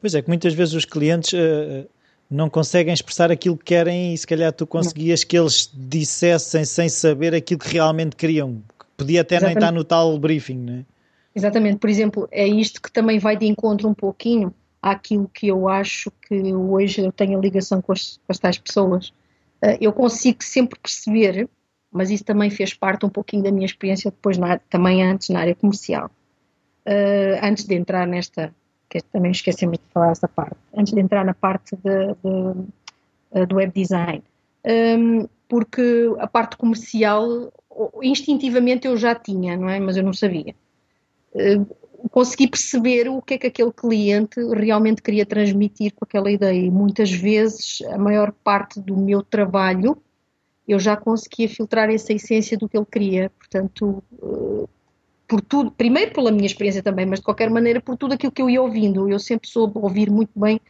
[0.00, 1.88] Pois é, que muitas vezes os clientes uh,
[2.30, 5.28] não conseguem expressar aquilo que querem e se calhar tu conseguias não.
[5.28, 8.62] que eles dissessem sem saber aquilo que realmente queriam.
[8.96, 9.54] Podia até Exatamente.
[9.56, 10.84] nem estar no tal briefing, não é?
[11.34, 15.68] Exatamente, por exemplo, é isto que também vai de encontro um pouquinho àquilo que eu
[15.68, 19.08] acho que hoje eu tenho a ligação com as, com as tais pessoas.
[19.60, 21.48] Uh, eu consigo sempre perceber,
[21.90, 25.40] mas isso também fez parte um pouquinho da minha experiência depois, na, também antes na
[25.40, 26.08] área comercial.
[26.86, 28.54] Uh, antes de entrar nesta,
[28.88, 32.60] que também esquecemos de falar essa parte, antes de entrar na parte de, de,
[33.32, 34.22] uh, do web design.
[34.66, 37.52] Um, porque a parte comercial,
[38.02, 39.78] instintivamente eu já tinha, não é?
[39.78, 40.54] Mas eu não sabia.
[41.34, 41.60] Eh,
[42.10, 46.58] consegui perceber o que é que aquele cliente realmente queria transmitir com aquela ideia.
[46.58, 49.96] E muitas vezes, a maior parte do meu trabalho,
[50.66, 53.30] eu já conseguia filtrar essa essência do que ele queria.
[53.30, 54.02] Portanto,
[55.34, 58.40] por tudo, primeiro pela minha experiência também, mas de qualquer maneira por tudo aquilo que
[58.40, 59.08] eu ia ouvindo.
[59.08, 60.60] Eu sempre soube ouvir muito bem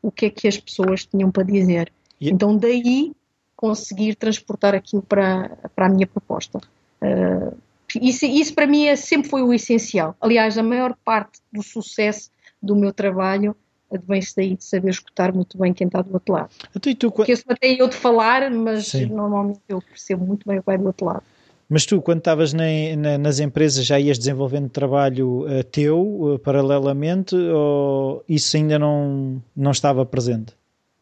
[0.00, 1.92] o que é que as pessoas tinham para dizer.
[2.18, 2.30] E...
[2.30, 3.12] Então, daí
[3.54, 6.58] conseguir transportar aquilo para, para a minha proposta.
[7.02, 7.54] Uh,
[8.00, 10.16] isso, isso para mim é, sempre foi o essencial.
[10.18, 12.30] Aliás, a maior parte do sucesso
[12.62, 13.54] do meu trabalho
[13.92, 16.50] advém-se daí de saber escutar muito bem quem está do outro lado.
[16.74, 19.06] Então, tu, Porque eu até eu de falar, mas Sim.
[19.06, 21.22] normalmente eu percebo muito bem o que vai do outro lado.
[21.68, 22.64] Mas tu, quando estavas na,
[22.96, 29.42] na, nas empresas, já ias desenvolvendo trabalho uh, teu, uh, paralelamente, ou isso ainda não,
[29.56, 30.54] não estava presente?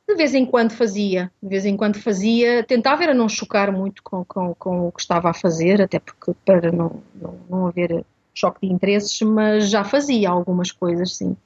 [0.09, 4.03] De vez em quando fazia, de vez em quando fazia, tentava era não chocar muito
[4.03, 8.05] com, com, com o que estava a fazer, até porque para não, não, não haver
[8.35, 11.37] choque de interesses, mas já fazia algumas coisas, sim,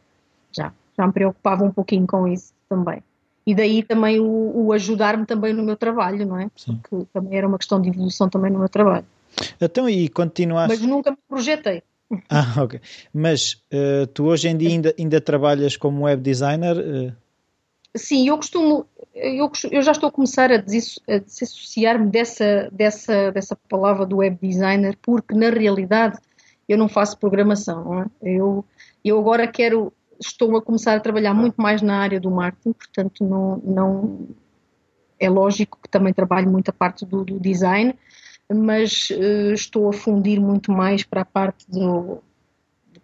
[0.53, 3.03] já, já me preocupava um pouquinho com isso também.
[3.47, 6.51] E daí também o, o ajudar-me também no meu trabalho, não é?
[6.57, 6.81] Sim.
[6.83, 9.07] Porque também era uma questão de evolução também no meu trabalho.
[9.61, 10.77] Então, e continuaste...
[10.77, 11.83] Mas nunca me projetei.
[12.31, 12.81] Ah, ok.
[13.13, 16.77] Mas uh, tu hoje em dia ainda, ainda trabalhas como web designer?
[16.77, 17.13] Uh...
[17.97, 24.05] Sim, eu costumo, eu, eu já estou a começar a, desassociar-me dessa, dessa, dessa palavra
[24.07, 26.19] do web designer, porque na realidade
[26.69, 27.85] eu não faço programação.
[27.85, 28.07] Não é?
[28.23, 28.65] eu,
[29.05, 33.25] eu agora quero, estou a começar a trabalhar muito mais na área do marketing, portanto
[33.25, 34.29] não, não
[35.19, 37.95] é lógico que também trabalho muito a parte do, do design,
[38.53, 42.23] mas uh, estou a fundir muito mais para a parte do,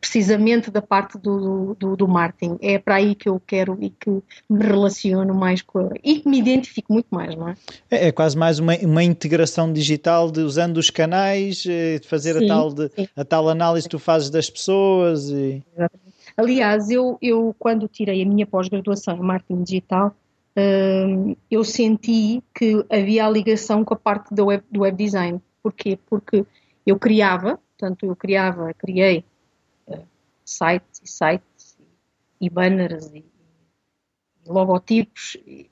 [0.03, 2.59] precisamente da parte do, do, do, marketing.
[2.61, 4.11] É para aí que eu quero e que
[4.51, 7.55] me relaciono mais com a, e que me identifico muito mais, não é?
[7.89, 12.37] É, é quase mais uma, uma integração digital de usando os canais, eh, de fazer
[12.37, 15.31] sim, a, tal de, a tal análise que tu fazes das pessoas.
[15.31, 15.63] E...
[16.37, 20.15] Aliás, eu, eu quando tirei a minha pós-graduação em marketing digital,
[20.57, 25.41] uh, eu senti que havia a ligação com a parte do web, do web design.
[25.63, 25.99] Porquê?
[26.07, 26.45] Porque
[26.87, 29.25] eu criava, portanto, eu criava, criei
[29.87, 30.05] uh,
[30.45, 31.79] sites e sites
[32.41, 33.19] e, banners e,
[34.45, 35.71] e logotipos e,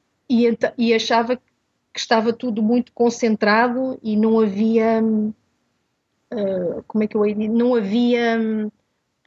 [0.79, 7.27] e, achava que estava tudo muito concentrado e não havia uh, como é que eu
[7.27, 7.49] ia dizer?
[7.49, 8.70] não havia um,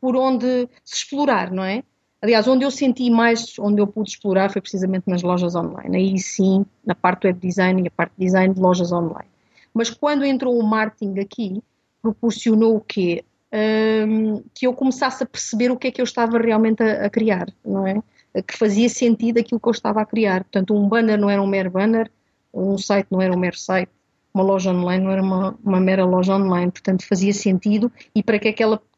[0.03, 1.81] por onde se explorar, não é?
[2.21, 5.95] Aliás, onde eu senti mais, onde eu pude explorar foi precisamente nas lojas online.
[5.95, 9.29] Aí sim, na parte web design e a parte de design de lojas online.
[9.73, 11.63] Mas quando entrou o marketing aqui,
[12.01, 13.23] proporcionou o quê?
[13.53, 17.09] Um, que eu começasse a perceber o que é que eu estava realmente a, a,
[17.09, 18.03] criar, não é?
[18.45, 20.43] Que fazia sentido aquilo que eu estava a criar.
[20.43, 22.11] Portanto, um banner não era um mero banner,
[22.53, 23.89] um site não era um mero site,
[24.33, 26.73] uma loja online não era uma, uma mera loja online.
[26.73, 28.51] Portanto, fazia sentido e para que é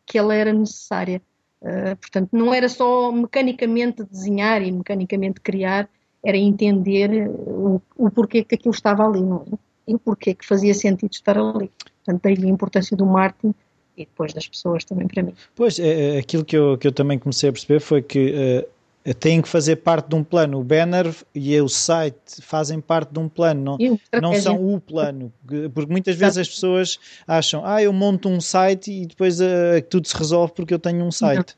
[0.06, 1.22] que ela era necessária.
[1.62, 5.90] Uh, portanto, não era só mecanicamente desenhar e mecanicamente criar,
[6.24, 9.58] era entender o, o porquê que aquilo estava ali, não é?
[9.88, 11.72] E o porquê que fazia sentido estar ali.
[12.04, 13.54] Portanto, daí a importância do marketing
[13.98, 15.34] e depois das pessoas também para mim.
[15.56, 18.68] Pois, é, é, aquilo que eu, que eu também comecei a perceber foi que uh,
[19.14, 20.60] têm que fazer parte de um plano.
[20.60, 25.32] O banner e o site fazem parte de um plano, não, não são o plano.
[25.74, 30.08] Porque muitas vezes as pessoas acham, ah, eu monto um site e depois uh, tudo
[30.08, 31.56] se resolve porque eu tenho um site.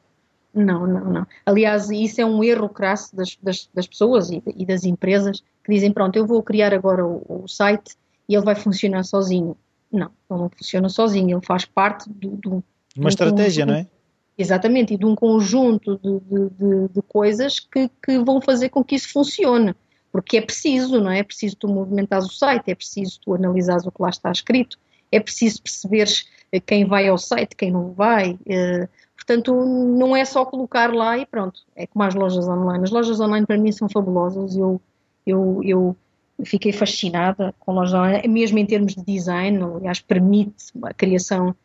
[0.54, 1.28] Não, não, não.
[1.46, 5.72] Aliás, isso é um erro crasso das, das, das pessoas e, e, das empresas que
[5.72, 7.96] dizem, pronto, eu vou criar agora o, o, site
[8.28, 9.56] e ele vai funcionar sozinho.
[9.92, 12.64] Não, ele não funciona sozinho, ele faz parte do, do
[12.98, 13.88] uma estratégia, não é?
[14.38, 18.84] Exatamente, e de um conjunto de, de, de, de coisas que, que, vão fazer com
[18.84, 19.76] que isso funcione.
[20.12, 21.20] Porque é preciso, não é?
[21.20, 24.78] É preciso tu movimentares o site, é preciso tu analisares o que lá está escrito,
[25.12, 28.38] é preciso perceberes eh, quem vai ao site, quem não vai.
[28.46, 31.62] Eh, portanto, não é só colocar lá e pronto.
[31.76, 32.84] É como as lojas online.
[32.84, 34.56] As lojas online para mim são fabulosas.
[34.56, 34.80] Eu,
[35.26, 35.98] eu, eu
[36.46, 39.64] fiquei fascinada com lojas online, mesmo em termos de design.
[39.64, 41.56] Aliás, permite a criação,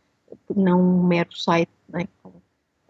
[0.55, 1.71] não um mero site,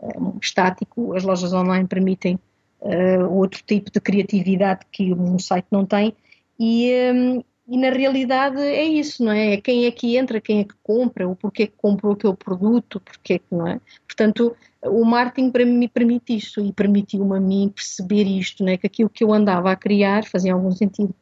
[0.03, 0.09] é?
[0.41, 2.39] estático, as lojas online permitem
[2.81, 6.15] uh, outro tipo de criatividade que um site não tem
[6.59, 9.55] e, um, e, na realidade é isso, não é?
[9.55, 9.57] é?
[9.61, 13.39] Quem é que entra, quem é que compra, o porquê que comprou aquele produto, porquê
[13.39, 13.81] que não é?
[14.07, 18.77] Portanto, o marketing para mim permite isto e permitiu-me a mim perceber isto, não é?
[18.77, 21.15] Que aquilo que eu andava a criar fazia algum sentido.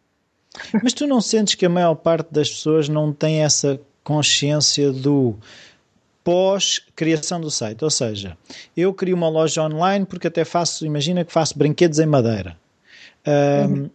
[0.82, 5.36] Mas tu não sentes que a maior parte das pessoas não tem essa consciência do
[6.30, 7.82] pós-criação do site.
[7.82, 8.38] Ou seja,
[8.76, 12.56] eu crio uma loja online porque até faço, imagina que faço brinquedos em madeira.
[13.26, 13.90] Um, uhum.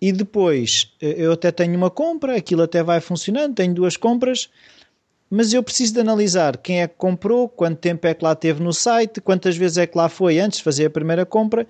[0.00, 4.48] E depois eu até tenho uma compra, aquilo até vai funcionando, tenho duas compras,
[5.28, 8.62] mas eu preciso de analisar quem é que comprou, quanto tempo é que lá teve
[8.62, 11.66] no site, quantas vezes é que lá foi antes de fazer a primeira compra.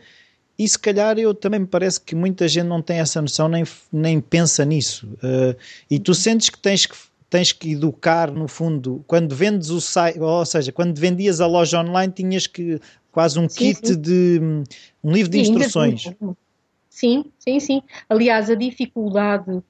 [0.56, 3.64] E se calhar eu também me parece que muita gente não tem essa noção nem,
[3.92, 5.08] nem pensa nisso.
[5.14, 5.56] Uh,
[5.90, 6.94] e tu sentes que tens que
[7.32, 11.80] tens que educar, no fundo, quando vendes o site, ou seja, quando vendias a loja
[11.80, 12.78] online, tinhas que
[13.10, 13.98] quase um sim, kit sim.
[13.98, 14.38] de
[15.02, 16.12] um livro de sim, instruções.
[16.90, 17.82] Sim, sim, sim.
[18.06, 19.62] Aliás, a dificuldade,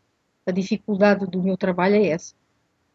[0.45, 2.35] a dificuldade do meu trabalho é essa,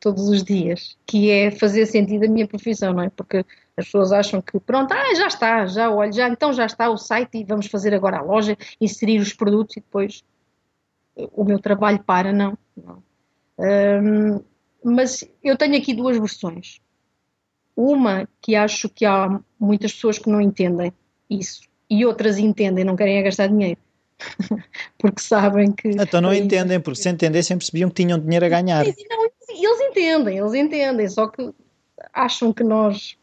[0.01, 3.09] todos os dias, que é fazer sentido a minha profissão, não é?
[3.09, 3.45] Porque
[3.77, 6.97] as pessoas acham que pronto, ah, já está, já olha, já então já está o
[6.97, 10.25] site e vamos fazer agora a loja, inserir os produtos e depois
[11.15, 12.57] o meu trabalho para, não.
[12.75, 13.01] não.
[13.57, 14.41] Hum,
[14.87, 16.79] mas eu tenho aqui duas versões.
[17.75, 20.91] Uma que acho que há muitas pessoas que não entendem
[21.29, 23.79] isso e outras entendem, não querem é gastar dinheiro.
[24.97, 25.89] porque sabem que.
[25.89, 28.85] Então não entendem, porque se entendessem percebiam que tinham dinheiro a ganhar.
[28.85, 31.53] Não, eles entendem, eles entendem, só que
[32.13, 33.17] acham que nós.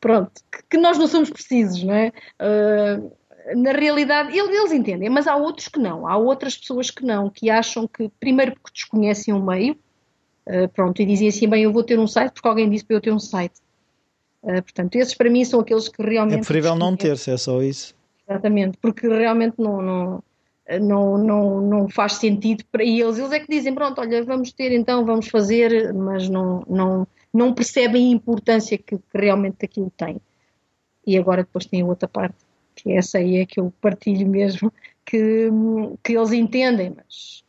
[0.00, 0.30] Pronto,
[0.68, 2.12] que, nós não somos precisos, não é?
[2.40, 3.10] Uh,
[3.56, 6.06] na realidade, eles, eles, entendem, mas há outros que não.
[6.06, 9.76] Há outras pessoas que não, que acham que, primeiro, porque desconhecem o meio,
[10.48, 12.96] Uh, pronto, e dizia assim, bem, eu vou ter um site porque alguém disse para
[12.96, 13.60] eu ter um site.
[14.42, 16.36] Uh, portanto, esses para mim são aqueles que realmente...
[16.36, 17.94] É preferível não ter, se é só isso.
[18.26, 20.22] Exatamente, porque realmente não, não,
[20.80, 23.18] não, não, não faz sentido para eles.
[23.18, 27.52] Eles é que dizem, pronto, olha, vamos ter então, vamos fazer, mas não, não, não
[27.52, 30.18] percebem a importância que, que realmente aquilo tem.
[31.06, 32.36] E agora depois tem a outra parte,
[32.74, 34.72] que essa aí é que eu partilho mesmo,
[35.04, 35.50] que,
[36.02, 37.44] que eles entendem, mas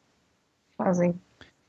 [0.77, 1.13] fazem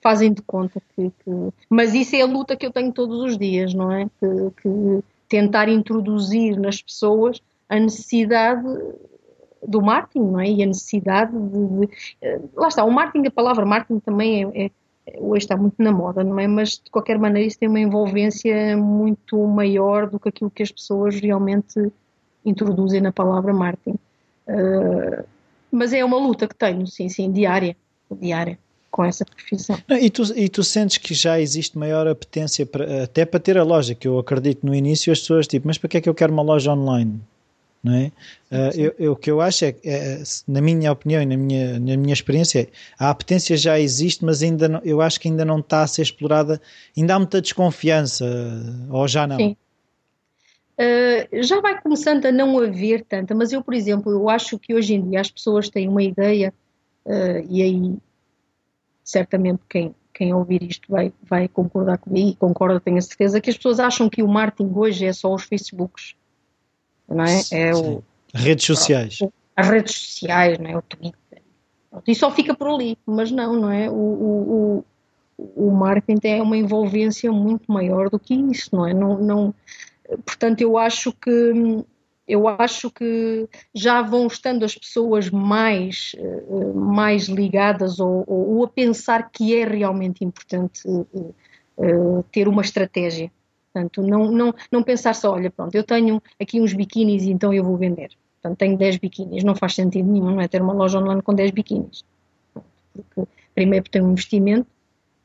[0.02, 1.30] fazem de conta que, que,
[1.68, 4.06] Mas isso é a luta que eu tenho todos os dias, não é?
[4.18, 8.66] Que, que tentar introduzir nas pessoas a necessidade
[9.66, 10.48] do marketing, não é?
[10.48, 11.88] E a necessidade de, de,
[12.54, 14.70] Lá está, o marketing, a palavra marketing também é,
[15.06, 16.46] é, hoje está muito na moda, não é?
[16.46, 20.72] Mas de qualquer maneira isso tem uma envolvência muito maior do que aquilo que as
[20.72, 21.92] pessoas realmente
[22.44, 23.98] introduzem na palavra marketing.
[24.48, 25.24] Uh,
[25.70, 27.76] mas é uma luta que tenho, sim, sim, diária,
[28.10, 28.58] diária
[28.90, 29.78] com essa profissão.
[29.88, 33.56] Não, e, tu, e tu sentes que já existe maior apetência para, até para ter
[33.56, 36.08] a loja, que eu acredito no início as pessoas tipo, mas para que é que
[36.08, 37.20] eu quero uma loja online?
[37.82, 38.12] Não é?
[38.50, 41.78] Uh, eu, eu, o que eu acho é, é, na minha opinião e na minha,
[41.78, 45.60] na minha experiência, a apetência já existe, mas ainda não, eu acho que ainda não
[45.60, 46.60] está a ser explorada,
[46.96, 48.26] ainda há muita desconfiança,
[48.90, 49.38] ou já não?
[49.38, 49.56] Sim.
[50.78, 54.74] Uh, já vai começando a não haver tanta, mas eu, por exemplo, eu acho que
[54.74, 56.52] hoje em dia as pessoas têm uma ideia,
[57.06, 57.96] uh, e aí
[59.04, 63.50] certamente quem, quem ouvir isto vai, vai concordar comigo e concorda, tenho a certeza, que
[63.50, 66.14] as pessoas acham que o marketing hoje é só os Facebooks
[67.10, 67.40] não é?
[67.50, 69.18] é o, redes sociais.
[69.56, 70.76] As redes sociais, não é?
[70.76, 71.42] O Twitter.
[72.06, 73.90] E só fica por ali, mas não, não é?
[73.90, 74.84] O, o,
[75.36, 78.94] o, o marketing é uma envolvência muito maior do que isso, não é?
[78.94, 79.54] Não, não,
[80.24, 81.84] portanto, eu acho que
[82.32, 88.68] eu acho que já vão estando as pessoas mais, eh, mais ligadas ou, ou, a
[88.68, 91.20] pensar que é realmente importante eh,
[91.78, 93.30] eh, ter uma estratégia
[93.72, 97.52] Portanto, não, não, não pensar só, olha, pronto, eu tenho aqui uns biquínis e então
[97.52, 98.10] eu vou vender.
[98.40, 101.34] Portanto, tenho 10 biquínis, não faz sentido nenhum, não é ter uma loja online com
[101.34, 102.04] 10 biquínis.
[102.92, 104.66] Porque, primeiro, tem um investimento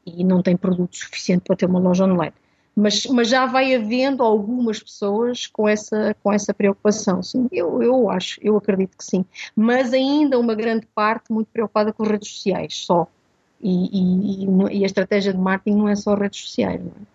[0.05, 2.33] e não tem produto suficiente para ter uma loja online.
[2.75, 7.23] Mas, mas já vai havendo algumas pessoas com essa, com essa preocupação.
[7.23, 9.23] Sim, eu, eu acho, eu acredito que sim.
[9.55, 13.07] Mas ainda uma grande parte muito preocupada com redes sociais, só.
[13.61, 17.14] E, e, e a estratégia de marketing não é só redes sociais, não é?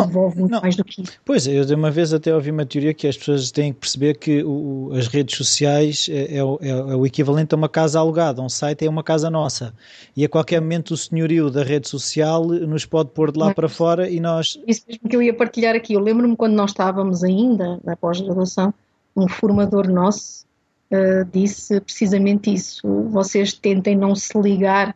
[0.00, 0.60] Não, envolve muito não.
[0.60, 1.12] mais do que isso.
[1.24, 4.14] Pois, eu de uma vez até ouvi uma teoria que as pessoas têm que perceber
[4.14, 8.42] que o, as redes sociais é, é, é, é, o equivalente a uma casa alugada,
[8.42, 9.74] um site é uma casa nossa.
[10.16, 13.54] E a qualquer momento o senhorio da rede social nos pode pôr de lá Mas,
[13.54, 14.58] para fora e nós.
[14.66, 15.94] Isso mesmo que eu ia partilhar aqui.
[15.94, 18.72] Eu lembro-me quando nós estávamos ainda na pós-graduação,
[19.16, 20.46] um formador nosso
[20.92, 22.86] uh, disse precisamente isso.
[23.10, 24.94] Vocês tentem não se ligar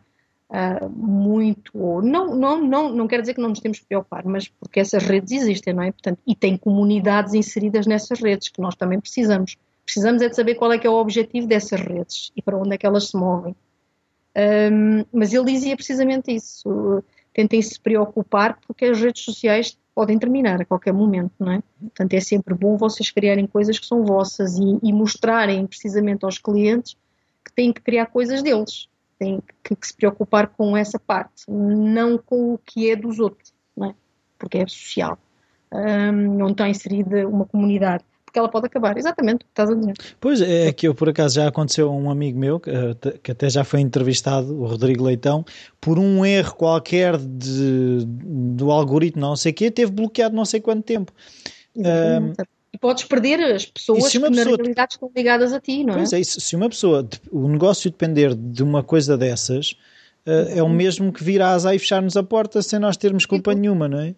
[0.53, 4.47] uh, muito, não, não, não, não quer dizer que não nos temos que preocupar, mas
[4.47, 5.91] porque essas redes existem, não é?
[5.91, 9.57] Portanto, e tem comunidades inseridas nessas redes que nós também precisamos.
[9.83, 12.75] Precisamos é de saber qual é que é o objetivo dessas redes e para onde
[12.75, 13.55] é que elas se movem.
[14.35, 17.03] Um, mas ele dizia precisamente isso.
[17.33, 21.63] Tentem se preocupar porque as redes sociais podem terminar a qualquer momento, não é?
[21.79, 26.37] Portanto, é sempre bom vocês criarem coisas que são vossas e, e mostrarem precisamente aos
[26.37, 26.95] clientes
[27.43, 28.87] que têm que criar coisas deles
[29.23, 33.53] tem que, que, se preocupar com essa parte, não com o que é dos outros,
[33.81, 33.93] é?
[34.37, 35.17] porque é social.
[35.71, 39.93] Um, não está inserida uma comunidade, porque ela pode acabar, exatamente estás a dizer.
[40.19, 43.63] Pois é, que eu por acaso já aconteceu a um amigo meu, que até já
[43.63, 45.45] foi entrevistado, o Rodrigo Leitão,
[45.79, 50.59] por um erro qualquer de, do algoritmo, não sei o quê, teve bloqueado não sei
[50.59, 51.11] quanto tempo.
[51.75, 55.97] Um, e podes perder as pessoas que na realidade estão ligadas a ti, não é?
[55.99, 59.71] Pois é, isso, se uma pessoa, o negócio depender de uma coisa dessas,
[60.27, 63.25] uh, é o mesmo que vir a asa e fechar-nos a porta sem nós termos
[63.25, 64.13] culpa nenhuma, não é?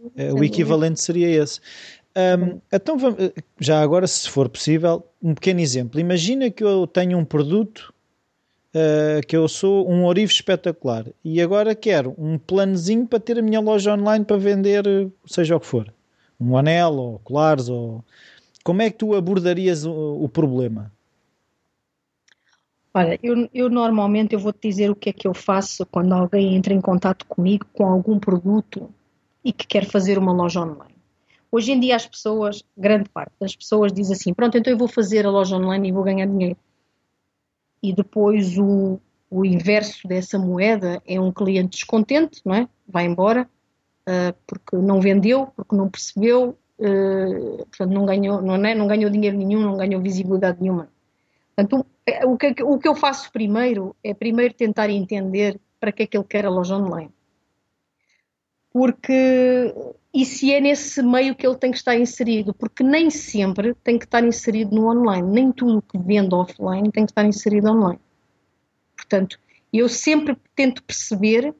[0.00, 1.58] Uh, o equivalente seria esse.
[2.16, 5.98] Um, então, vamos, eh, já agora, se for possível, um pequeno exemplo.
[5.98, 7.92] Imagina que eu tenho um produto
[8.76, 13.42] uh, que eu sou um orivo espetacular e agora quero um planozinho para ter a
[13.42, 14.84] minha loja online para vender,
[15.26, 15.92] seja o que for
[16.40, 18.04] um anel ou colares ou
[18.62, 20.90] como é que tu abordarias o, o problema?
[22.94, 26.54] Olha, eu, eu, normalmente eu vou-te dizer o que é que eu faço quando alguém
[26.54, 28.88] entra em contato comigo com algum produto
[29.44, 30.94] e que quer fazer uma loja online.
[31.50, 34.88] Hoje em dia as pessoas, grande parte das pessoas diz assim, pronto, então eu vou
[34.88, 36.56] fazer a loja online e vou ganhar dinheiro.
[37.82, 42.68] E depois o, o inverso dessa moeda é um cliente descontente, não é?
[42.88, 43.48] Vai embora
[44.08, 49.10] uh, porque não vendeu, porque não percebeu, uh, portanto não ganhou, não, é, não ganhou
[49.10, 50.88] dinheiro nenhum, não ganhou visibilidade nenhuma.
[51.54, 51.86] Portanto,
[52.24, 56.16] o que, o que eu faço primeiro é primeiro tentar entender para que é que
[56.16, 57.10] ele quer a loja online.
[58.72, 59.72] Porque,
[60.12, 63.98] e se é nesse meio que ele tem que estar inserido, porque nem sempre tem
[63.98, 68.00] que estar inserido no online, nem tudo que vende offline tem que estar inserido online.
[68.96, 69.38] Portanto,
[69.72, 71.54] eu sempre tento perceber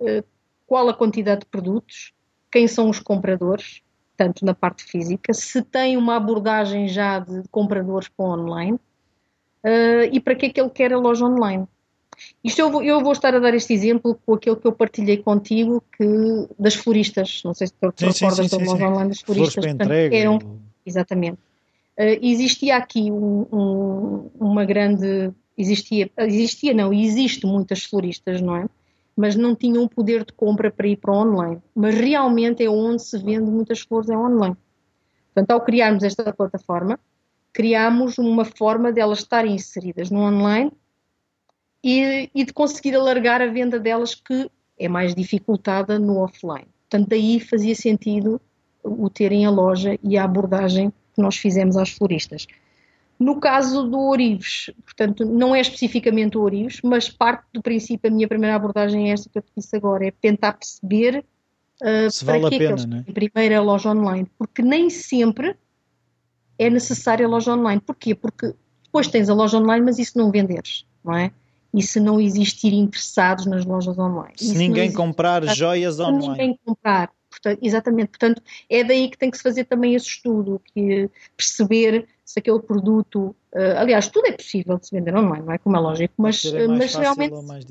[0.00, 0.24] uh,
[0.68, 2.12] qual a quantidade de produtos,
[2.52, 3.80] quem são os compradores,
[4.16, 8.74] tanto na parte física, se tem uma abordagem já de compradores para online
[9.64, 11.66] uh, e para que é que ele quer a loja online.
[12.44, 15.16] Isto eu vou, eu vou, estar a dar este exemplo com aquele que eu partilhei
[15.18, 16.04] contigo que,
[16.58, 17.42] das floristas.
[17.44, 19.64] Não sei se tu te recordas da loja online das floristas.
[19.64, 20.38] Portanto, eram,
[20.84, 21.38] exatamente.
[21.96, 25.30] Uh, existia aqui um, um, uma grande.
[25.56, 28.66] Existia, existia, não, existe muitas floristas, não é?
[29.18, 31.60] Mas não tinham o poder de compra para ir para o online.
[31.74, 34.56] Mas realmente é onde se vende muitas flores, é online.
[35.34, 37.00] Portanto, ao criarmos esta plataforma,
[37.52, 40.70] criámos uma forma de elas estarem inseridas no online
[41.82, 44.48] e, e de conseguir alargar a venda delas que
[44.78, 46.68] é mais dificultada no offline.
[46.88, 48.40] Portanto, daí fazia sentido
[48.84, 52.46] o terem a loja e a abordagem que nós fizemos às floristas.
[53.18, 58.14] No caso do Orives, portanto, não é especificamente o Orives, mas parte do princípio, a
[58.14, 61.24] minha primeira abordagem é esta que eu te disse agora, é tentar perceber
[61.82, 64.62] uh, Se para vale que, a pena, é que eles primeiro a loja online, porque
[64.62, 65.56] nem sempre
[66.58, 67.80] é necessária a loja online.
[67.80, 68.14] Porquê?
[68.14, 68.54] Porque
[68.84, 71.32] depois tens a loja online, mas isso não venderes, não é?
[71.74, 74.34] E se não existir interessados nas lojas online.
[74.36, 76.22] Se ninguém comprar joias online.
[76.22, 80.06] Se ninguém comprar, Portanto, exatamente, portanto, é daí que tem que se fazer também esse
[80.06, 85.46] estudo, que perceber se aquele produto, uh, aliás, tudo é possível de se vender online,
[85.46, 87.64] não é como é lógico, mas, é mais mas realmente mais,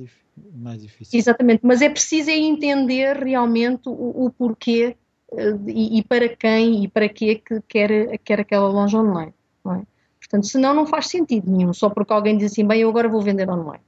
[0.55, 1.19] mais, difícil.
[1.19, 4.97] Exatamente, mas é preciso é entender realmente o, o porquê
[5.31, 9.31] uh, e, e, para quem e para quê que quer, quer aquela loja online,
[9.63, 9.83] não é?
[10.19, 13.21] Portanto, senão não faz sentido nenhum, só porque alguém diz assim, bem, eu agora vou
[13.21, 13.83] vender online.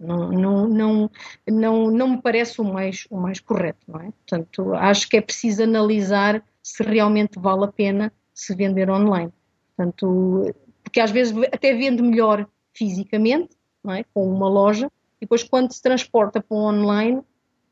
[0.00, 1.10] Não, não, não,
[1.46, 4.04] não, não me parece o mais, o mais correto, não é?
[4.04, 9.30] Portanto, acho que é preciso analisar se realmente vale a pena se vender online.
[9.76, 13.50] Portanto, porque às vezes até vende melhor fisicamente,
[13.88, 14.04] é?
[14.14, 14.86] Com uma loja,
[15.20, 17.22] e depois quando se transporta para o online,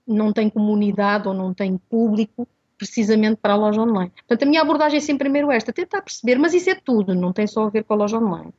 [0.06, 2.46] não tem comunidade ou não tem público
[2.76, 4.10] precisamente para a loja online.
[4.26, 7.32] Portanto, a minha abordagem é sempre primeiro esta, tentar perceber, mas isso é tudo, não
[7.32, 8.52] tem só a ver com a loja online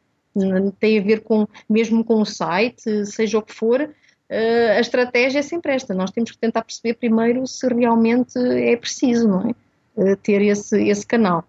[0.80, 3.88] tem a ver com, mesmo com o site, seja o que for,
[4.30, 5.94] Uh, a estratégia é sempre esta.
[5.94, 9.52] Nós temos que tentar perceber primeiro se realmente é preciso, não é?
[9.96, 11.44] Uh, ter esse, esse canal.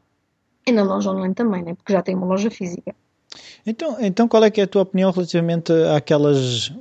[0.67, 1.75] E na loja online também, né?
[1.75, 2.95] porque já tem uma loja física.
[3.67, 6.73] Então, então, qual é que é a tua opinião relativamente àquelas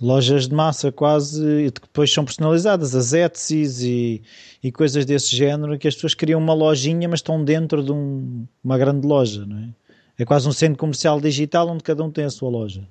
[0.00, 4.22] lojas de massa quase que depois são personalizadas, as Etsy's e,
[4.62, 8.46] e coisas desse género, que as pessoas criam uma lojinha, mas estão dentro de um,
[8.62, 9.68] uma grande loja, não é?
[10.16, 12.86] É quase um centro comercial digital onde cada um tem a sua loja.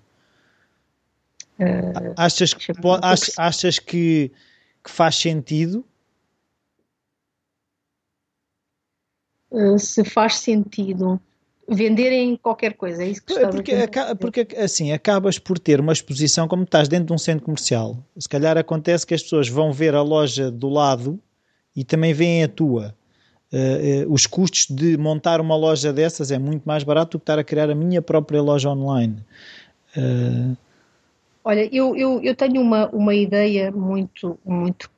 [1.57, 4.31] Uh, achas que, achas, achas que,
[4.83, 5.85] que faz sentido?
[9.53, 11.21] Uh, se faz sentido
[11.69, 15.93] venderem qualquer coisa, é isso que é porque, a porque assim, acabas por ter uma
[15.93, 19.71] exposição, como estás dentro de um centro comercial, se calhar acontece que as pessoas vão
[19.71, 21.19] ver a loja do lado
[21.75, 22.95] e também veem a tua.
[23.53, 27.37] Uh, os custos de montar uma loja dessas é muito mais barato do que estar
[27.37, 29.23] a criar a minha própria loja online.
[29.95, 30.57] Uh...
[31.45, 34.89] Olha, eu, eu, eu tenho uma, uma ideia muito, muito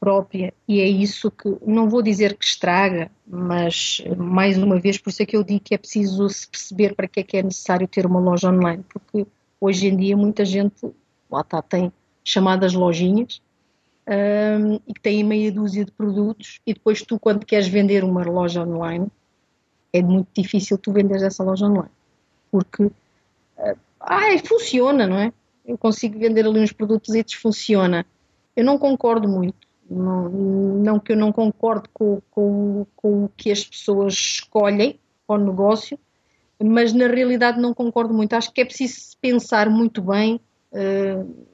[0.00, 5.10] própria e é isso que, não vou dizer que estraga, mas mais uma vez, por
[5.10, 7.42] isso é que eu digo que é preciso se perceber para que é que é
[7.42, 9.26] necessário ter uma loja online, porque
[9.60, 10.90] hoje em dia muita gente,
[11.30, 11.92] lá está, tem
[12.24, 13.42] chamadas lojinhas,
[14.08, 18.24] um, e que têm meia dúzia de produtos e depois tu quando queres vender uma
[18.24, 19.06] loja online
[19.92, 21.90] é muito difícil tu venderes essa loja online
[22.50, 25.32] porque uh, ah, funciona, não é?
[25.64, 28.04] Eu consigo vender ali uns produtos e funciona.
[28.56, 29.68] Eu não concordo muito.
[29.90, 35.40] Não, não que eu não concordo com, com, com o que as pessoas escolhem para
[35.40, 35.98] o negócio,
[36.62, 38.34] mas na realidade não concordo muito.
[38.34, 40.40] Acho que é preciso pensar muito bem
[40.72, 41.46] uh,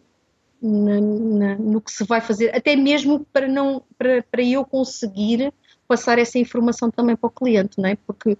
[0.61, 5.51] na, na, no que se vai fazer, até mesmo para, não, para, para eu conseguir
[5.89, 7.97] passar essa informação também para o cliente, não é?
[8.07, 8.37] Porque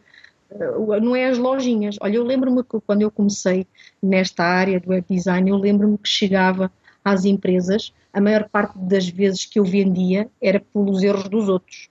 [0.51, 1.97] uh, não é as lojinhas.
[2.03, 3.67] Olha, eu lembro-me que quando eu comecei
[4.03, 6.71] nesta área do web design, eu lembro-me que chegava
[7.09, 11.89] às empresas, a maior parte das vezes que eu vendia era pelos erros dos outros.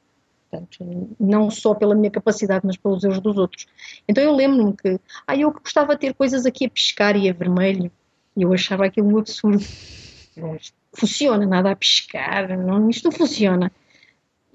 [0.49, 3.67] Portanto, não só pela minha capacidade, mas pelos erros dos outros.
[4.07, 7.33] Então eu lembro-me que, ah, eu gostava de ter coisas aqui a piscar e a
[7.33, 7.91] vermelho,
[8.35, 9.63] e eu achava aquilo um absurdo
[10.93, 13.71] funciona, nada a piscar, não, isto não funciona.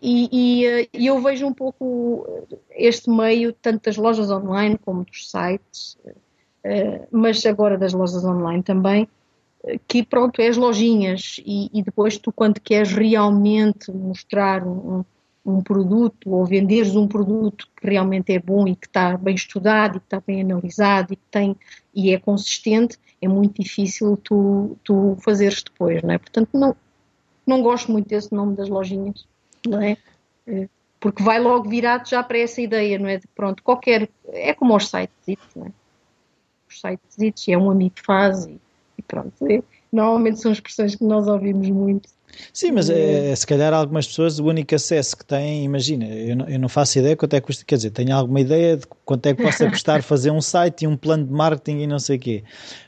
[0.02, 2.26] E, e, eh, e, eu vejo um pouco
[2.70, 5.98] este meio, tanto das lojas online como dos sites,
[6.64, 9.08] eh, mas agora das lojas online também, eh,
[9.86, 15.04] que pronto, é as lojinhas e, e depois tu quando queres realmente mostrar um,
[15.44, 19.96] um produto ou venderes um produto que realmente é bom e que está bem estudado
[19.96, 21.56] e que está bem analisado e que tem
[21.94, 26.18] e é consistente, é muito difícil tu, tu fazeres depois, não é?
[26.18, 26.74] Portanto, não,
[27.46, 29.26] não gosto muito desse nome das lojinhas,
[29.66, 29.96] não é?
[30.46, 30.68] é
[31.00, 33.16] porque vai logo virado já para essa ideia, não é?
[33.16, 34.08] De pronto, qualquer.
[34.28, 35.72] É como os sites, não é?
[36.68, 38.60] Os sites, é um amigo que faz e,
[39.00, 39.32] e pronto.
[39.48, 42.08] É, normalmente são expressões que nós ouvimos muito.
[42.52, 46.48] Sim, mas é, se calhar algumas pessoas o único acesso que têm, imagina, eu não,
[46.48, 49.26] eu não faço ideia quanto é que custa, quer dizer, tenho alguma ideia de quanto
[49.26, 52.16] é que possa custar fazer um site e um plano de marketing e não sei
[52.16, 52.44] o quê.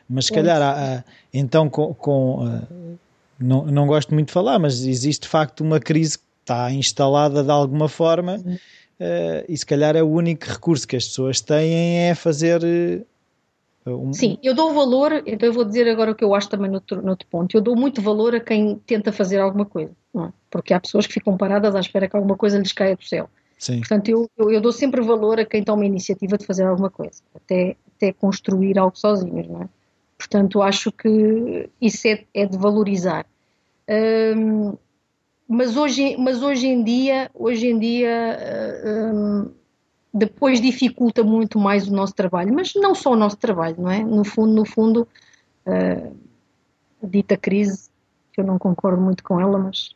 [0.09, 1.05] Mas se calhar, há, há,
[1.35, 2.99] então, com, com uh,
[3.39, 7.43] não, não gosto muito de falar, mas existe de facto uma crise que está instalada
[7.43, 8.37] de alguma forma.
[8.37, 12.63] uh, e se calhar é o único recurso que as pessoas têm é fazer
[13.87, 14.13] um...
[14.13, 16.77] Sim, eu dou valor, então eu vou dizer agora o que eu acho também no
[16.77, 17.57] outro, no outro ponto.
[17.57, 20.29] Eu dou muito valor a quem tenta fazer alguma coisa, é?
[20.51, 23.29] porque há pessoas que ficam paradas à espera que alguma coisa lhes caia do céu.
[23.59, 23.79] Sim.
[23.79, 26.91] Portanto, eu, eu, eu, dou sempre valor a quem toma a iniciativa de fazer alguma
[26.91, 29.69] coisa, até, até construir algo sozinhos, não é?
[30.19, 33.27] Portanto, acho que isso é, é de valorizar.
[34.37, 34.77] Hum,
[35.49, 38.39] mas, hoje, mas hoje em dia, hoje em dia
[39.15, 39.51] hum,
[40.13, 44.05] depois dificulta muito mais o nosso trabalho, mas não só o nosso trabalho, não é?
[44.05, 45.09] No fundo, no fundo,
[45.67, 46.17] uh,
[47.03, 47.89] a dita crise,
[48.33, 49.95] que eu não concordo muito com ela, mas,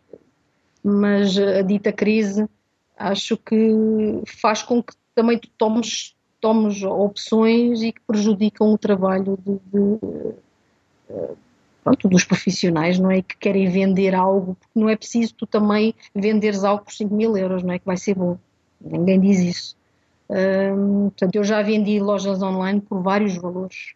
[0.83, 2.49] mas a dita crise
[2.97, 9.59] acho que faz com que também tomes, tomes opções e que prejudicam o trabalho de,
[9.71, 9.79] de
[11.11, 11.37] uh,
[11.85, 13.21] pronto, dos profissionais, não é?
[13.21, 17.37] Que querem vender algo, porque não é preciso tu também venderes algo por 5 mil
[17.37, 17.79] euros, não é?
[17.79, 18.39] Que vai ser bom.
[18.81, 19.77] Ninguém diz isso
[20.29, 23.95] portanto, eu já vendi lojas online por vários valores,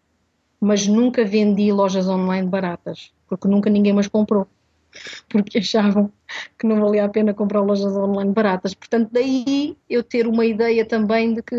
[0.61, 4.47] mas nunca vendi lojas online baratas, porque nunca ninguém mais comprou,
[5.29, 6.13] porque achavam
[6.59, 8.75] que não valia a pena comprar lojas online baratas.
[8.75, 11.57] Portanto, daí eu ter uma ideia também de que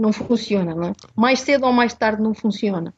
[0.00, 0.92] não funciona, não é?
[1.14, 2.94] Mais cedo ou mais tarde não funciona.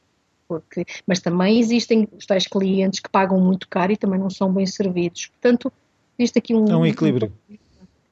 [0.46, 4.52] Porque, mas também existem os tais clientes que pagam muito caro e também não são
[4.52, 5.26] bem servidos.
[5.26, 5.72] Portanto,
[6.18, 7.32] existe aqui um, é um equilíbrio.
[7.50, 7.56] Um,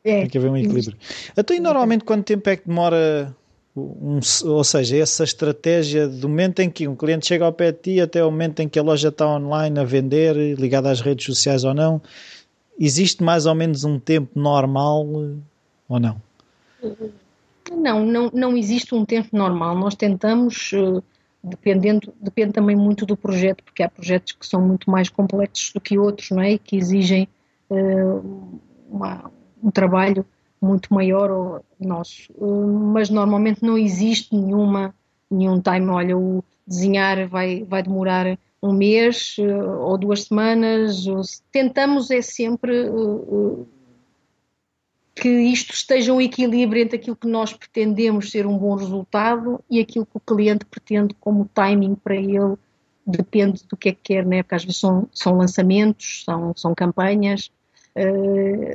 [0.05, 0.97] é, Tem que haver um equilíbrio.
[1.37, 3.35] Então, e normalmente quanto tempo é que demora,
[3.77, 7.79] um, ou seja, essa estratégia do momento em que um cliente chega ao pé de
[7.79, 11.27] ti até o momento em que a loja está online a vender, ligada às redes
[11.27, 12.01] sociais ou não,
[12.79, 15.07] existe mais ou menos um tempo normal
[15.89, 16.21] ou não?
[17.71, 19.77] Não, não, não existe um tempo normal.
[19.77, 21.03] Nós tentamos, eh,
[21.45, 25.81] dependendo, depende também muito do projeto, porque há projetos que são muito mais complexos do
[25.81, 26.53] que outros, não é?
[26.53, 27.29] E que exigem
[27.69, 28.59] uh,
[28.91, 29.31] uma,
[29.63, 30.25] um trabalho
[30.61, 32.33] muito maior nosso.
[32.93, 34.95] Mas normalmente não existe nenhuma,
[35.31, 41.05] nenhum time, olha, o desenhar vai, vai demorar um mês eh, ou duas semanas.
[41.51, 43.65] Tentamos é sempre eh, eh,
[45.15, 49.81] que isto esteja um equilíbrio entre aquilo que nós pretendemos ser um bom resultado e
[49.81, 52.57] aquilo que o cliente pretende como timing para ele.
[53.07, 54.43] Depende do que é que quer, né?
[54.43, 57.51] porque às vezes são, são lançamentos, são, são campanhas,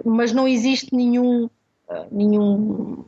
[0.03, 1.49] mas não existe nenhum,
[1.89, 3.03] eh, nenhum,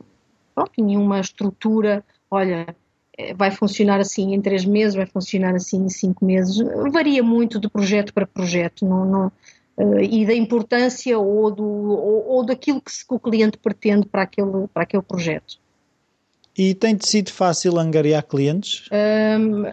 [0.54, 2.74] pronto, nenhuma estrutura, olha,
[3.16, 6.56] eh, vai funcionar assim em três meses, vai funcionar assim em cinco meses.
[6.92, 9.32] Varia muito de projeto para projeto não, não,
[10.00, 14.22] e da importância ou, do, ou, ou daquilo que, se, que, o cliente pretende para
[14.22, 15.58] aquele, para aquele projeto.
[16.56, 18.88] E tem-te sido fácil angariar clientes?
[18.90, 19.70] Um,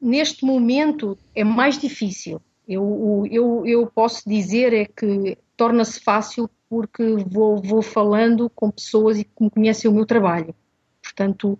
[0.00, 2.40] neste momento é mais difícil.
[2.68, 9.18] Eu, eu, eu posso dizer é que torna-se fácil porque vou, vou falando com pessoas
[9.18, 10.54] e que me conhecem o meu trabalho.
[11.02, 11.58] Portanto,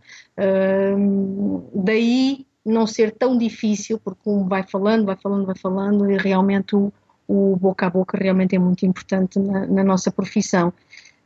[0.99, 6.19] hum, daí não ser tão difícil, porque um vai falando, vai falando, vai falando, e
[6.19, 6.93] realmente o,
[7.27, 10.73] o boca a boca realmente é muito importante na, na nossa profissão.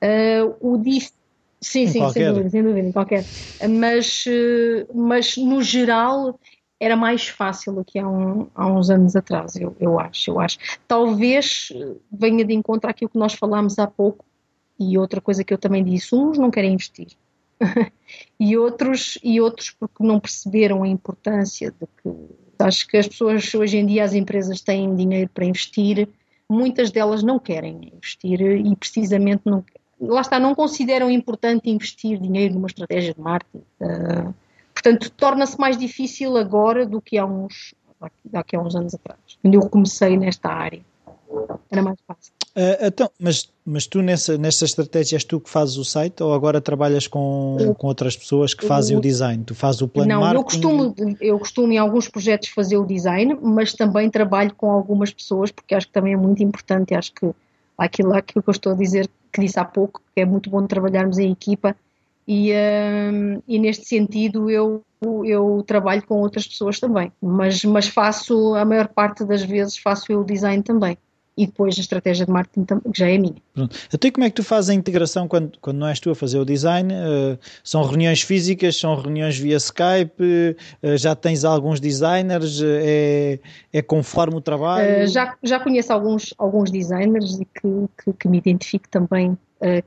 [0.01, 1.11] Uh, o dif...
[1.61, 3.24] Sim, sim, sem dúvida, sem dúvida, qualquer.
[3.68, 4.24] Mas,
[4.93, 6.39] mas no geral
[6.83, 10.41] era mais fácil do que há, um, há uns anos atrás, eu, eu, acho, eu
[10.41, 10.59] acho.
[10.89, 14.24] Talvez eh, venha de encontro àquilo que nós falámos há pouco,
[14.80, 17.12] e outra coisa que eu também disse, uns não querem investir.
[18.41, 22.11] e outros e outros porque não perceberam a importância de que
[22.59, 26.09] acho que as pessoas hoje em dia as empresas têm dinheiro para investir
[26.49, 29.64] muitas delas não querem investir e precisamente não
[30.01, 34.35] lá está não consideram importante investir dinheiro numa estratégia de marketing uh,
[34.83, 37.72] Portanto, torna-se mais difícil agora do que há uns,
[38.24, 40.80] daqui a uns anos atrás, quando eu comecei nesta área.
[41.70, 42.33] Era mais fácil.
[42.55, 46.35] Uh, então, mas, mas tu nessa, nessa estratégia és tu que fazes o site ou
[46.35, 49.43] agora trabalhas com, com outras pessoas que fazem eu, o design?
[49.45, 50.61] Tu fazes o plano não, marketing?
[50.61, 54.70] Não, eu costumo, eu costumo em alguns projetos fazer o design, mas também trabalho com
[54.70, 57.30] algumas pessoas porque acho que também é muito importante, acho que
[57.78, 60.66] aquilo, aquilo que eu estou a dizer, que disse há pouco, que é muito bom
[60.66, 61.74] trabalharmos em equipa
[62.27, 64.83] e, um, e neste sentido eu,
[65.25, 70.12] eu trabalho com outras pessoas também, mas, mas faço, a maior parte das vezes faço
[70.12, 70.97] eu o design também
[71.37, 73.37] e depois a estratégia de marketing que já é minha.
[73.55, 73.77] Pronto.
[73.93, 76.39] Até como é que tu fazes a integração quando, quando não és tu a fazer
[76.39, 76.93] o design?
[76.93, 80.23] Uh, são reuniões físicas, são reuniões via Skype,
[80.83, 83.39] uh, já tens alguns designers, uh, é,
[83.73, 85.07] é conforme o trabalho?
[85.09, 89.37] já, já conheço alguns, alguns designers e que, que, que me identifico também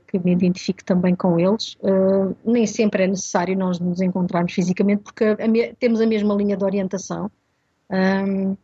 [0.06, 1.76] que me identifique também com eles.
[1.82, 6.56] Uh, nem sempre é necessário nós nos encontrarmos fisicamente, porque a temos a mesma linha
[6.56, 7.30] de orientação.
[7.90, 8.56] Um,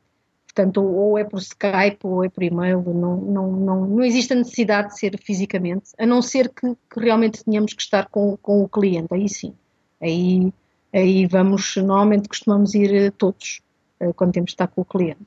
[0.46, 4.36] portanto, ou é por Skype ou é por e-mail, não, não, não, não existe a
[4.36, 8.62] necessidade de ser fisicamente, a não ser que, que realmente tenhamos que estar com, com
[8.62, 9.54] o cliente, aí sim,
[10.00, 10.52] aí,
[10.92, 13.62] aí vamos, normalmente costumamos ir eh, todos,
[13.98, 15.26] eh, quando temos de estar com o cliente.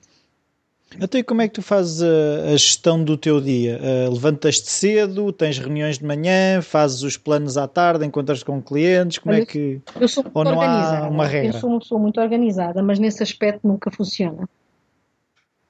[1.02, 3.80] Até como é que tu fazes a, a gestão do teu dia?
[3.82, 9.18] Uh, Levantas-te cedo, tens reuniões de manhã, fazes os planos à tarde, encontras com clientes,
[9.18, 9.82] como Olha, é que...
[10.00, 11.06] Eu sou muito Ou não organizada.
[11.06, 11.56] há uma regra?
[11.56, 14.48] Eu sou uma pessoa muito organizada, mas nesse aspecto nunca funciona.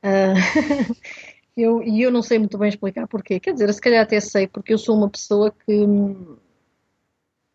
[0.03, 0.95] Uh,
[1.57, 3.39] eu, e eu não sei muito bem explicar porquê.
[3.39, 6.35] Quer dizer, se calhar até sei, porque eu sou uma pessoa que hum,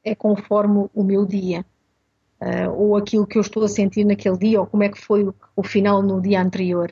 [0.04, 1.64] é conforme o meu dia.
[2.40, 5.24] Uh, ou aquilo que eu estou a sentir naquele dia, ou como é que foi
[5.24, 6.90] o, o final no dia anterior.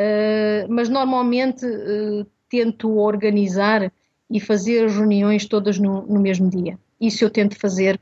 [0.00, 3.92] Uh, mas normalmente uh, tento organizar
[4.30, 6.78] e fazer as reuniões todas no, no, mesmo dia.
[6.98, 8.00] Isso eu tento fazer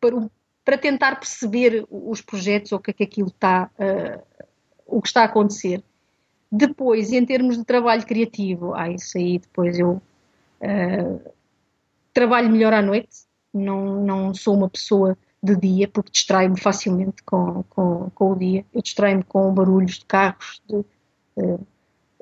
[0.00, 0.26] para,
[0.64, 4.22] para tentar perceber os projetos ou o que é que aquilo está, uh,
[4.86, 5.82] o que está a acontecer.
[6.50, 10.00] Depois, em termos de trabalho criativo, ah, isso aí depois eu
[12.12, 17.64] trabalho melhor à noite, não, não sou uma pessoa de dia, porque distraio-me facilmente com,
[17.64, 18.64] com, com o dia.
[18.72, 20.84] Eu distraio-me com barulhos de carros, de, uh,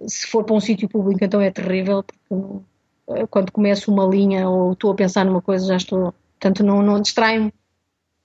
[0.07, 4.49] se for para um sítio público então é terrível, porque uh, quando começo uma linha
[4.49, 7.53] ou estou a pensar numa coisa já estou, portanto não, não distraio-me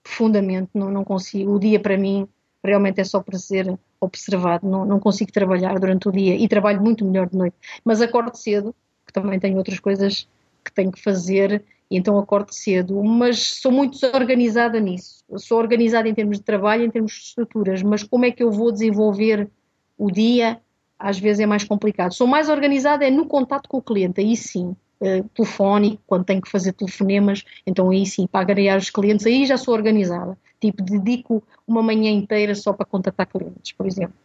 [0.04, 1.54] profundamente, não, não consigo.
[1.54, 2.28] O dia para mim
[2.64, 6.82] realmente é só para ser observado, não, não consigo trabalhar durante o dia e trabalho
[6.82, 8.74] muito melhor de noite, mas acordo cedo,
[9.06, 10.28] que também tenho outras coisas
[10.64, 15.24] que tenho que fazer e então acordo cedo, mas sou muito desorganizada nisso.
[15.38, 18.52] sou organizada em termos de trabalho, em termos de estruturas, mas como é que eu
[18.52, 19.50] vou desenvolver
[19.98, 20.60] o dia?
[20.98, 22.14] Às vezes é mais complicado.
[22.14, 24.76] Sou mais organizada é no contato com o cliente, aí sim.
[25.02, 29.46] Uh, telefónico, quando tenho que fazer telefonemas, então aí sim, para agregar os clientes, aí
[29.46, 30.38] já sou organizada.
[30.60, 34.16] Tipo, dedico uma manhã inteira só para contatar clientes, por exemplo.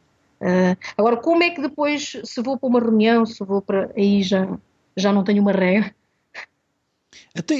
[0.41, 3.91] Uh, agora, como é que depois, se vou para uma reunião, se vou para.
[3.97, 4.57] Aí já,
[4.97, 5.93] já não tenho uma regra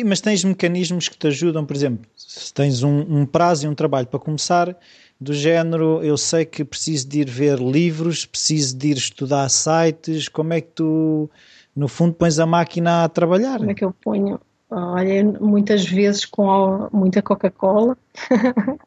[0.05, 3.75] mas tens mecanismos que te ajudam, por exemplo, se tens um, um, prazo e um
[3.75, 4.77] trabalho para começar,
[5.21, 10.29] do género, eu sei que preciso de ir ver livros, preciso de ir estudar sites,
[10.29, 11.29] como é que tu,
[11.77, 13.59] no fundo, pões a máquina a trabalhar?
[13.59, 14.41] Como é que eu ponho?
[14.71, 17.99] Olha, muitas vezes com muita Coca-Cola.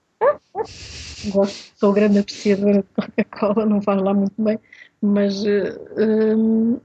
[1.76, 4.60] Sou grande apreciadora de Coca-Cola, não faz lá muito bem,
[5.02, 6.82] mas, uh,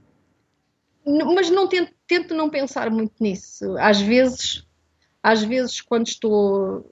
[1.05, 3.77] mas não tento tento não pensar muito nisso.
[3.77, 4.67] Às vezes,
[5.21, 6.91] às vezes quando estou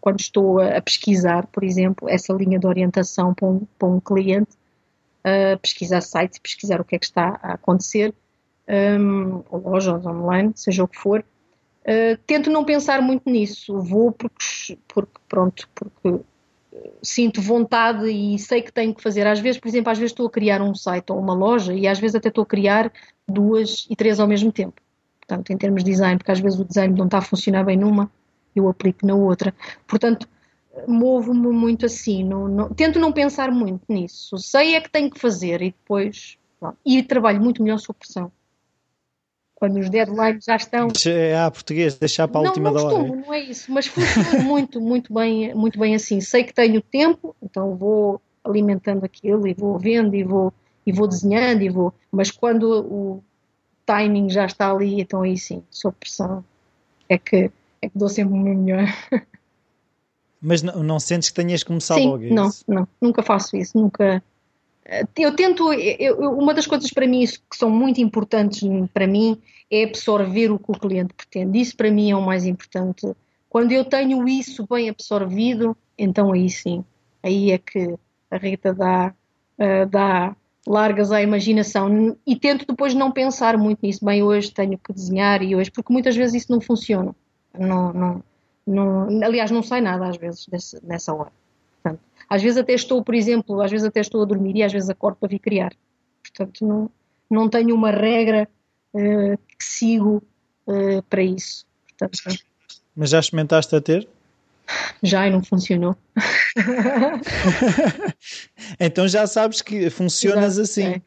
[0.00, 4.52] quando estou a pesquisar, por exemplo, essa linha de orientação para um, para um cliente,
[5.24, 8.14] uh, pesquisar sites, pesquisar o que é que está a acontecer,
[8.68, 13.80] um, lojas online, seja o que for, uh, tento não pensar muito nisso.
[13.80, 16.20] Vou porque, porque pronto, porque
[17.02, 19.26] sinto vontade e sei que tenho que fazer.
[19.26, 21.86] Às vezes, por exemplo, às vezes estou a criar um site ou uma loja e
[21.86, 22.92] às vezes até estou a criar
[23.26, 24.80] duas e três ao mesmo tempo.
[25.20, 27.76] Portanto, em termos de design, porque às vezes o design não está a funcionar bem
[27.78, 28.10] numa,
[28.54, 29.54] eu aplico na outra.
[29.86, 30.28] Portanto,
[30.86, 32.24] movo-me muito assim.
[32.24, 34.38] Não, não, tento não pensar muito nisso.
[34.38, 36.38] Sei é que tenho que fazer e depois.
[36.84, 38.32] E trabalho muito melhor sob pressão
[39.54, 40.88] quando os deadlines já estão.
[41.06, 43.22] É a português, deixar para a não, última não costumo, hora.
[43.22, 46.20] Não é isso, mas funciona muito, muito bem, muito bem assim.
[46.20, 50.52] Sei que tenho tempo, então vou alimentando aquilo e vou vendo e vou
[50.86, 53.24] e vou desenhando e vou, mas quando o
[53.86, 56.44] timing já está ali, então aí sim, sob pressão,
[57.08, 57.50] é que
[57.84, 58.86] é que dou sempre o meu melhor.
[60.40, 62.24] Mas não, não sentes que tenhas que começar sim, logo?
[62.24, 64.22] É não, não, nunca faço isso, nunca
[65.16, 68.62] eu tento, eu, uma das coisas para mim que são muito importantes
[68.92, 71.58] para mim é absorver o que o cliente pretende.
[71.58, 73.10] Isso para mim é o mais importante.
[73.48, 76.84] Quando eu tenho isso bem absorvido, então aí sim,
[77.22, 77.94] aí é que
[78.30, 79.14] a Rita dá,
[79.58, 84.04] uh, dá largas à imaginação e tento depois não pensar muito nisso.
[84.04, 87.14] Bem, hoje tenho que desenhar e hoje, porque muitas vezes isso não funciona.
[87.58, 88.24] Não, não,
[88.66, 91.32] não, aliás, não sai nada às vezes desse, nessa hora.
[92.28, 94.88] Às vezes até estou, por exemplo, às vezes até estou a dormir e às vezes
[94.88, 95.72] acordo para vir criar.
[96.22, 96.90] Portanto, não,
[97.30, 98.48] não tenho uma regra
[98.94, 100.22] uh, que sigo
[100.66, 101.66] uh, para isso.
[101.88, 102.18] Portanto,
[102.96, 104.08] Mas já experimentaste a ter?
[105.02, 105.94] Já e não funcionou.
[108.80, 110.84] então já sabes que funcionas Exato, assim.
[110.84, 111.02] É.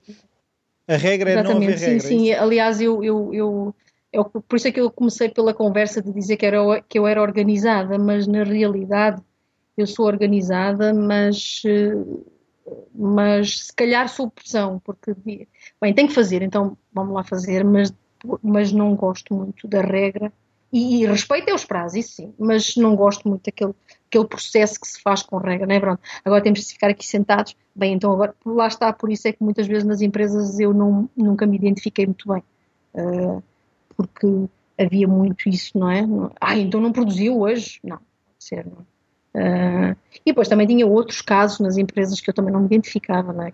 [0.94, 2.00] A regra Exatamente, é não haver sim, regra.
[2.02, 2.34] Sim, sim.
[2.34, 3.76] Aliás, eu, eu, eu,
[4.20, 7.08] eu, por isso é que eu comecei pela conversa de dizer que, era, que eu
[7.08, 9.22] era organizada, mas na realidade
[9.78, 11.62] eu sou organizada, mas,
[12.94, 15.16] mas se calhar sou pressão, porque,
[15.82, 17.94] bem, tenho que fazer, então vamos lá fazer, mas,
[18.42, 20.32] mas não gosto muito da regra
[20.72, 23.74] E, e respeito é os prazos, isso sim, mas não gosto muito daquele
[24.08, 25.80] aquele processo que se faz com regra, não é?
[25.80, 27.56] Pronto, agora temos de ficar aqui sentados.
[27.76, 31.10] Bem, então agora, lá está, por isso é que muitas vezes nas empresas eu não,
[31.16, 32.44] nunca me identifiquei muito bem.
[32.94, 33.44] Uh,
[33.98, 34.28] porque
[34.80, 36.06] havia muito isso, não é?
[36.40, 37.80] Ah, então não produziu hoje?
[37.84, 38.06] Não, pode
[38.40, 38.86] ser, não
[39.36, 43.34] uh, E depois também tinha outros casos nas empresas que eu também não me identificava,
[43.34, 43.52] não é?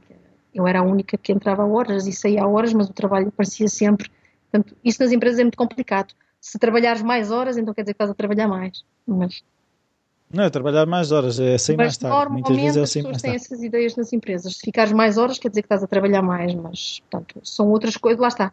[0.54, 3.30] Eu era a única que entrava a horas e saía a horas, mas o trabalho
[3.30, 4.12] aparecia sempre.
[4.52, 6.14] Portanto, isso nas empresas é muito complicado.
[6.40, 8.84] Se trabalhares mais horas, então quer dizer que estás a trabalhar mais.
[9.08, 9.42] Mas
[10.34, 12.34] não, é trabalhar mais horas, é sair mais tarde.
[12.34, 14.58] Muitas vezes é as pessoas têm essas ideias nas empresas.
[14.58, 17.96] Se ficares mais horas, quer dizer que estás a trabalhar mais, mas, portanto, são outras
[17.98, 18.20] coisas.
[18.20, 18.52] Lá está.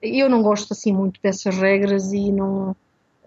[0.00, 2.74] Eu não gosto assim muito dessas regras e não.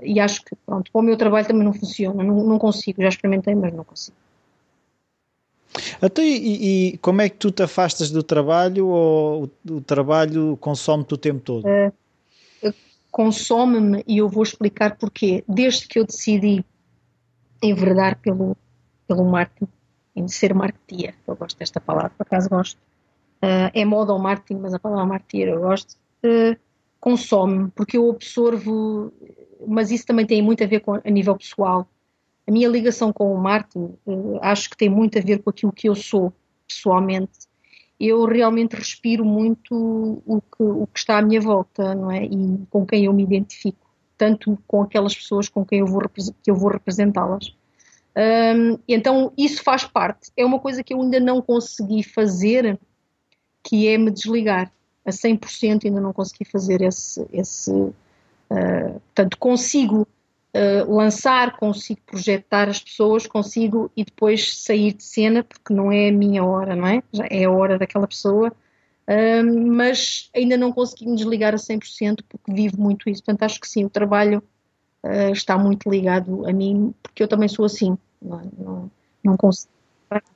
[0.02, 2.24] E acho que, pronto, para o meu trabalho também não funciona.
[2.24, 3.02] Não, não consigo.
[3.02, 4.18] Já experimentei, mas não consigo.
[6.02, 10.58] Então, e, e, como é que tu te afastas do trabalho ou o, o trabalho
[10.60, 11.66] consome-te o tempo todo?
[11.66, 12.74] Uh,
[13.12, 15.44] consome-me e eu vou explicar porquê.
[15.48, 16.66] Desde que eu decidi
[17.62, 18.58] enverdar pelo,
[19.08, 19.72] pelo marketing,
[20.16, 21.16] em ser marketeer.
[21.28, 22.78] Eu gosto desta palavra, por acaso gosto.
[23.44, 25.96] Uh, é moda ao marketing, mas a palavra marketeer eu gosto.
[27.00, 29.12] Consome, porque eu absorvo,
[29.68, 31.90] mas isso também tem muito a ver com a nível pessoal.
[32.48, 35.72] A minha ligação com o marketing uh, acho que tem muito a ver com aquilo
[35.72, 36.32] que eu sou
[36.68, 37.48] pessoalmente.
[38.00, 42.26] Eu realmente respiro muito o que, o que está à minha volta, não é?
[42.26, 43.92] E com quem eu me identifico
[44.22, 46.04] tanto com aquelas pessoas com quem eu vou,
[46.44, 47.56] que eu vou representá-las.
[48.16, 50.30] Um, então isso faz parte.
[50.38, 52.80] É uma coisa que eu ainda não consegui fazer,
[53.64, 54.72] que é me desligar
[55.06, 55.86] a 100%.
[55.86, 57.26] Ainda não consegui fazer esse.
[57.32, 57.94] esse uh,
[58.50, 60.08] portanto, consigo
[60.56, 66.10] uh, lançar, consigo projetar as pessoas, consigo e depois sair de cena, porque não é
[66.10, 67.04] a minha hora, não é?
[67.12, 68.52] Já é a hora daquela pessoa
[69.44, 73.24] mas ainda não consegui me desligar a 100% porque vivo muito isso.
[73.24, 74.44] Portanto, acho que sim, o trabalho
[75.04, 77.98] uh, está muito ligado a mim, porque eu também sou assim.
[78.22, 78.92] Não, não,
[79.24, 79.72] não consigo.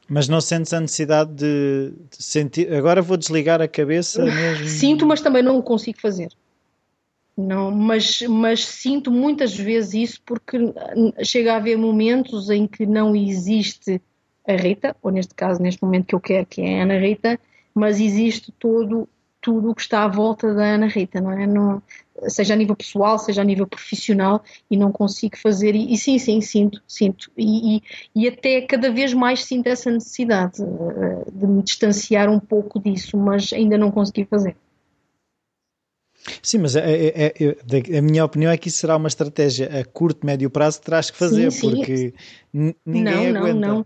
[0.07, 2.71] Mas não sentes a necessidade de, sentir.
[2.73, 4.67] Agora vou desligar a cabeça mesmo?
[4.67, 6.29] Sinto, mas também não o consigo fazer.
[7.37, 10.57] Não, mas, mas sinto muitas vezes isso porque
[11.23, 14.01] chega a haver momentos em que não existe
[14.47, 17.39] a Rita, ou neste caso, neste momento que eu quero, que é a Ana Rita,
[17.73, 19.09] mas existe todo
[19.45, 21.45] tudo o que está à volta da Ana Rita, não é?
[21.45, 21.79] Não,
[22.27, 26.17] seja a nível pessoal, seja a nível profissional, e não consigo fazer, e, e sim,
[26.17, 27.83] sim, sinto, sinto, e, e,
[28.15, 33.15] e, até cada vez mais sinto essa necessidade uh, de me distanciar um pouco disso,
[33.15, 34.55] mas ainda não consegui fazer.
[36.41, 39.85] Sim, mas é, é, é, a minha opinião é que isso será uma estratégia a
[39.85, 41.75] curto, médio prazo que terás que fazer, sim, sim.
[41.75, 42.13] porque
[42.83, 43.59] ninguém não, aguenta.
[43.59, 43.85] Não,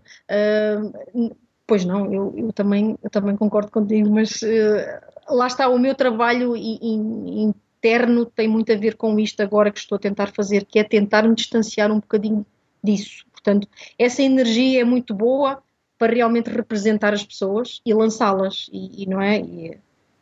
[1.12, 1.26] não.
[1.28, 1.36] Uh,
[1.70, 5.94] Pois não, eu, eu, também, eu também concordo contigo, mas uh, lá está, o meu
[5.94, 10.80] trabalho interno tem muito a ver com isto agora que estou a tentar fazer, que
[10.80, 12.44] é tentar me distanciar um bocadinho
[12.82, 13.24] disso.
[13.30, 15.62] Portanto, essa energia é muito boa
[15.96, 19.38] para realmente representar as pessoas e lançá-las, e, e, não é?
[19.38, 19.78] E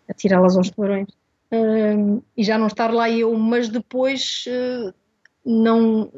[0.07, 1.09] atirá-las aos tubarões.
[1.51, 4.93] Uh, e já não estar lá eu, mas depois uh,
[5.47, 6.13] não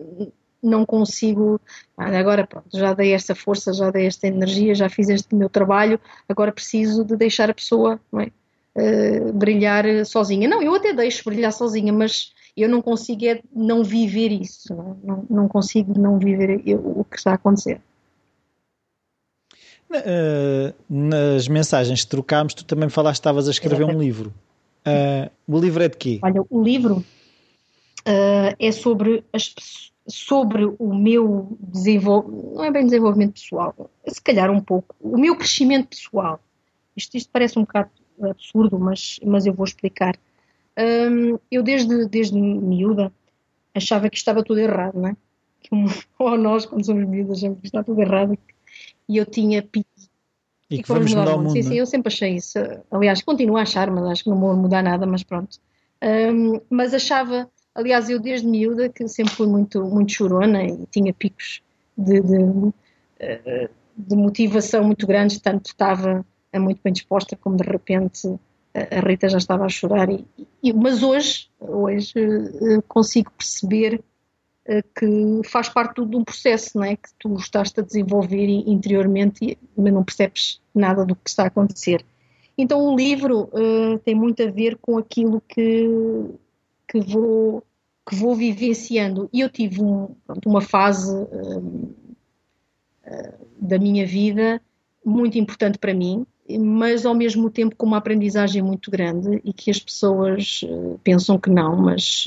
[0.63, 1.61] não consigo.
[1.97, 6.01] Agora, pronto, já dei esta força, já dei esta energia, já fiz este meu trabalho,
[6.29, 8.31] agora preciso de deixar a pessoa é?
[8.77, 10.49] uh, brilhar sozinha.
[10.49, 14.99] Não, eu até deixo brilhar sozinha, mas eu não consigo é não viver isso, não,
[15.03, 17.81] não, não consigo não viver o que está a acontecer.
[19.91, 24.33] Uh, nas mensagens que trocámos, tu também falaste que estavas a escrever um livro.
[24.87, 26.21] Uh, o livro é de quê?
[26.23, 27.05] Olha, o livro
[28.07, 34.21] uh, é sobre as pessoas sobre o meu desenvolvimento, não é bem desenvolvimento pessoal, se
[34.21, 36.41] calhar um pouco, o meu crescimento pessoal.
[36.97, 37.91] Isto, isto parece um bocado
[38.23, 40.17] absurdo, mas, mas eu vou explicar.
[40.79, 43.13] Um, eu desde, desde miúda
[43.75, 45.17] achava que estava tudo errado, não é?
[46.19, 48.37] Ou nós, quando somos miúdas, achamos que está tudo errado
[49.09, 49.89] e eu tinha pique.
[50.71, 51.53] E, e que vamos mudar, mudar o mundo.
[51.53, 51.81] Sim, sim, é?
[51.81, 52.59] eu sempre achei isso.
[52.91, 55.59] Aliás, continuo a achar, mas acho que não vou mudar nada, mas pronto.
[56.03, 61.15] Um, mas achava Aliás, eu desde miúda que sempre fui muito, muito chorona e tinha
[61.15, 61.63] picos
[61.97, 62.73] de, de,
[63.19, 66.25] eh, de motivação muito grandes, tanto estava
[66.55, 68.39] muito bem disposta como de repente
[68.75, 70.11] a Rita já estava a chorar.
[70.11, 70.27] E,
[70.63, 74.03] e, mas hoje, hoje eh, consigo perceber
[74.67, 76.97] eh, que faz parte de um processo não é?
[76.97, 82.05] que tu estás a desenvolver interiormente, mas não percebes nada do que está a acontecer.
[82.57, 85.89] Então o livro uh, tem muito a ver com aquilo que,
[86.87, 87.65] que vou,
[88.11, 89.31] que vou vivenciando.
[89.33, 91.95] E eu tive um, pronto, uma fase uh,
[93.57, 94.61] da minha vida
[95.05, 96.27] muito importante para mim,
[96.59, 101.39] mas ao mesmo tempo com uma aprendizagem muito grande e que as pessoas uh, pensam
[101.39, 102.25] que não, mas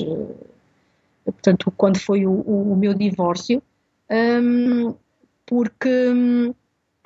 [1.22, 3.62] portanto, quando foi o, o meu divórcio,
[4.10, 4.94] um,
[5.44, 6.54] porque hum,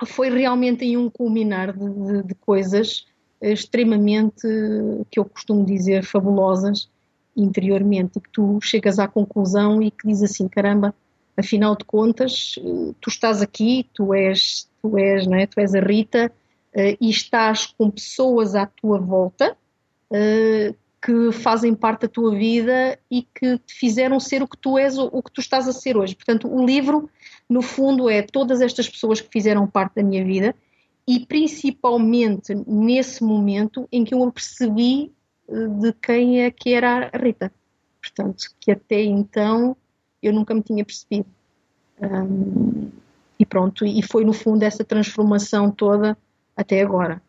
[0.05, 3.05] foi realmente em um culminar de, de, de, coisas
[3.41, 4.47] extremamente,
[5.11, 6.89] que eu costumo dizer, fabulosas
[7.41, 10.93] interiormente, e que tu chegas à conclusão e que diz assim, caramba,
[11.37, 12.55] afinal de contas,
[12.99, 15.45] tu estás aqui, tu és, tu és, não é?
[15.45, 16.31] tu és a Rita,
[16.75, 19.55] uh, e estás com pessoas à tua volta
[20.11, 24.77] uh, que fazem parte da tua vida e que te fizeram ser o que tu
[24.77, 26.13] és, o que tu estás a ser hoje.
[26.13, 27.09] Portanto, o livro,
[27.49, 30.53] no fundo, é todas estas pessoas que fizeram parte da minha vida
[31.07, 35.11] e principalmente nesse momento em que eu percebi eh,
[35.49, 37.51] de quem é que era a Rita.
[38.01, 39.75] Portanto, que até então
[40.21, 41.27] eu nunca me tinha percebido.
[42.01, 42.89] Um,
[43.37, 46.17] e pronto, e foi no fundo essa transformação toda
[46.55, 47.21] até agora.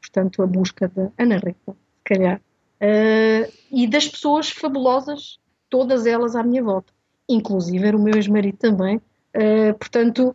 [0.00, 2.40] Portanto, a busca da Ana Rita, se calhar.
[2.80, 5.38] Uh, e das pessoas fabulosas,
[5.68, 6.92] todas elas à minha volta.
[7.28, 8.96] Inclusive era o meu ex-marido também.
[9.34, 10.34] Uh, portanto,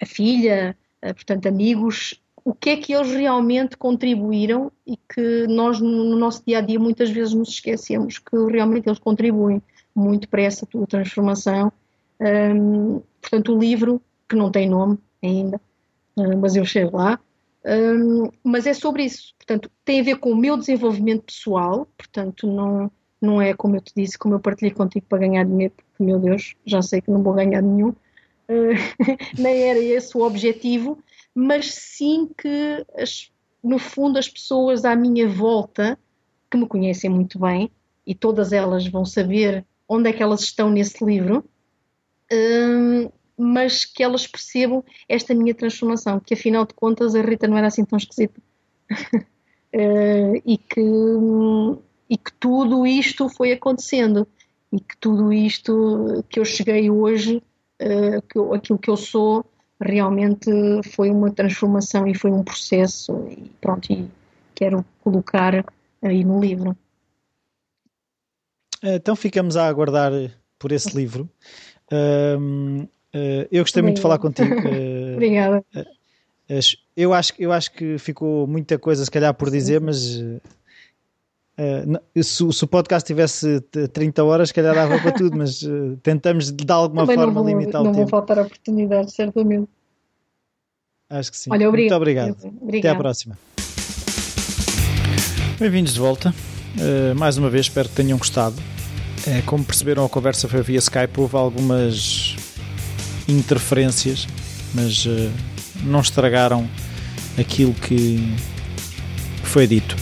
[0.00, 5.78] a filha, uh, portanto, amigos, o que é que eles realmente contribuíram e que nós
[5.80, 9.60] no nosso dia a dia muitas vezes nos esquecemos que realmente eles contribuem
[9.94, 11.70] muito para essa tua transformação.
[12.18, 15.60] Um, portanto, o livro, que não tem nome ainda,
[16.40, 17.20] mas eu chego lá,
[17.66, 22.46] um, mas é sobre isso, portanto, tem a ver com o meu desenvolvimento pessoal, portanto,
[22.46, 22.90] não,
[23.20, 26.18] não é como eu te disse, como eu partilhei contigo para ganhar dinheiro, porque, meu
[26.18, 27.94] Deus, já sei que não vou ganhar nenhum, uh,
[29.38, 30.98] nem era esse o objetivo,
[31.34, 33.30] mas sim que, as,
[33.62, 35.98] no fundo, as pessoas à minha volta,
[36.50, 37.70] que me conhecem muito bem,
[38.06, 41.44] e todas elas vão saber onde é que elas estão nesse livro,
[42.32, 47.56] um, mas que elas percebam esta minha transformação, que afinal de contas a Rita não
[47.56, 48.40] era assim tão esquisita.
[48.90, 50.80] uh, e, que,
[52.10, 54.26] e que tudo isto foi acontecendo
[54.72, 57.42] e que tudo isto que eu cheguei hoje,
[57.80, 59.44] uh, que eu, aquilo que eu sou,
[59.80, 60.50] realmente
[60.94, 64.08] foi uma transformação e foi um processo e pronto, e
[64.54, 65.64] quero colocar
[66.02, 66.76] aí no livro.
[68.82, 70.12] Então ficamos a aguardar
[70.58, 71.28] por esse livro.
[71.90, 74.54] Um, Uh, eu gostei muito de falar contigo.
[74.54, 75.64] Uh, Obrigada.
[75.74, 76.60] Uh,
[76.96, 80.22] eu, acho, eu acho que ficou muita coisa, se calhar, por dizer, mas
[82.22, 83.60] se, se, o podcast tivesse
[83.92, 85.60] 30 horas, se calhar dava para tudo, mas
[86.02, 87.96] tentamos de alguma Também forma vou, limitar o tempo.
[87.96, 89.68] Não vão faltar oportunidades, certamente.
[91.10, 91.50] Acho que sim.
[91.50, 91.90] Olha, obrigado.
[91.90, 92.58] Muito obrigado.
[92.62, 92.78] Obrigado.
[92.78, 93.38] Até à próxima.
[95.58, 96.32] Bem-vindos de volta.
[97.16, 98.54] mais uma vez, espero que tenham gostado.
[99.44, 101.18] como perceberam, a conversa foi via Skype.
[101.18, 102.36] Houve algumas
[103.26, 104.26] interferências,
[104.74, 105.30] mas uh,
[105.82, 106.68] não estragaram
[107.38, 108.18] aquilo que
[109.42, 109.96] foi dito.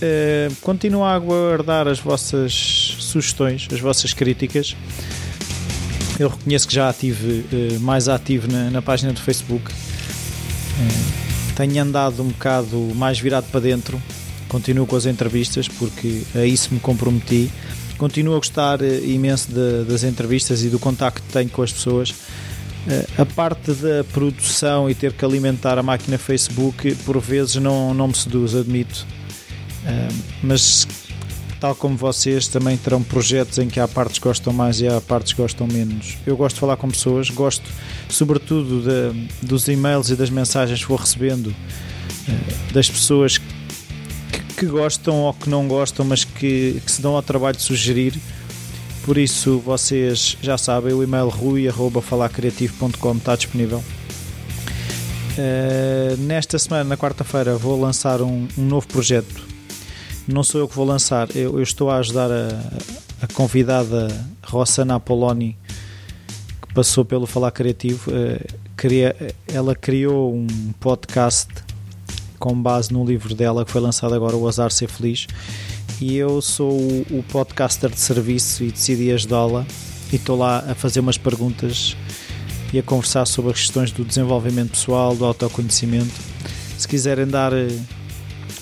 [0.00, 4.74] Uh, continuo a aguardar as vossas sugestões, as vossas críticas.
[6.18, 9.70] Eu reconheço que já estive uh, mais ativo na, na, página do Facebook.
[9.70, 14.00] Uh, tenho andado um bocado mais virado para dentro.
[14.48, 17.50] Continuo com as entrevistas porque a isso me comprometi.
[17.98, 22.14] Continuo a gostar imenso de, das entrevistas e do contacto que tenho com as pessoas
[23.18, 28.08] a parte da produção e ter que alimentar a máquina Facebook por vezes não, não
[28.08, 29.06] me seduz, admito.
[30.42, 30.86] Mas
[31.60, 35.00] tal como vocês também terão projetos em que há partes que gostam mais e há
[35.00, 36.16] partes que gostam menos.
[36.26, 37.68] Eu gosto de falar com pessoas, gosto
[38.08, 41.54] sobretudo de, dos e-mails e das mensagens que vou recebendo
[42.28, 43.44] eh, das pessoas que,
[44.56, 48.18] que, gostam ou que não gostam, mas que, que se dão ao trabalho de sugerir
[49.04, 53.82] por isso, vocês já sabem, o e-mail rui.falacreativo.com está disponível.
[55.38, 59.49] Uh, nesta semana, na quarta-feira, vou lançar um, um, novo projeto.
[60.32, 62.48] Não sou eu que vou lançar, eu, eu estou a ajudar a,
[63.22, 64.08] a convidada
[64.44, 65.56] Rossana Apoloni,
[66.62, 68.10] que passou pelo Falar Criativo.
[68.76, 69.14] Cria,
[69.46, 70.46] ela criou um
[70.78, 71.48] podcast
[72.38, 75.26] com base no livro dela que foi lançado agora, O Azar Ser Feliz
[76.00, 79.66] e eu sou o, o podcaster de serviço e decidi ajudá-la
[80.10, 81.94] e estou lá a fazer umas perguntas
[82.72, 86.14] e a conversar sobre as questões do desenvolvimento pessoal, do autoconhecimento.
[86.78, 87.68] Se quiserem dar eh,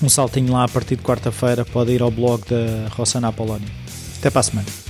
[0.03, 3.69] um saltinho lá a partir de quarta-feira, podem ir ao blog da Rossana Apolónia.
[4.19, 4.88] Até para a semana.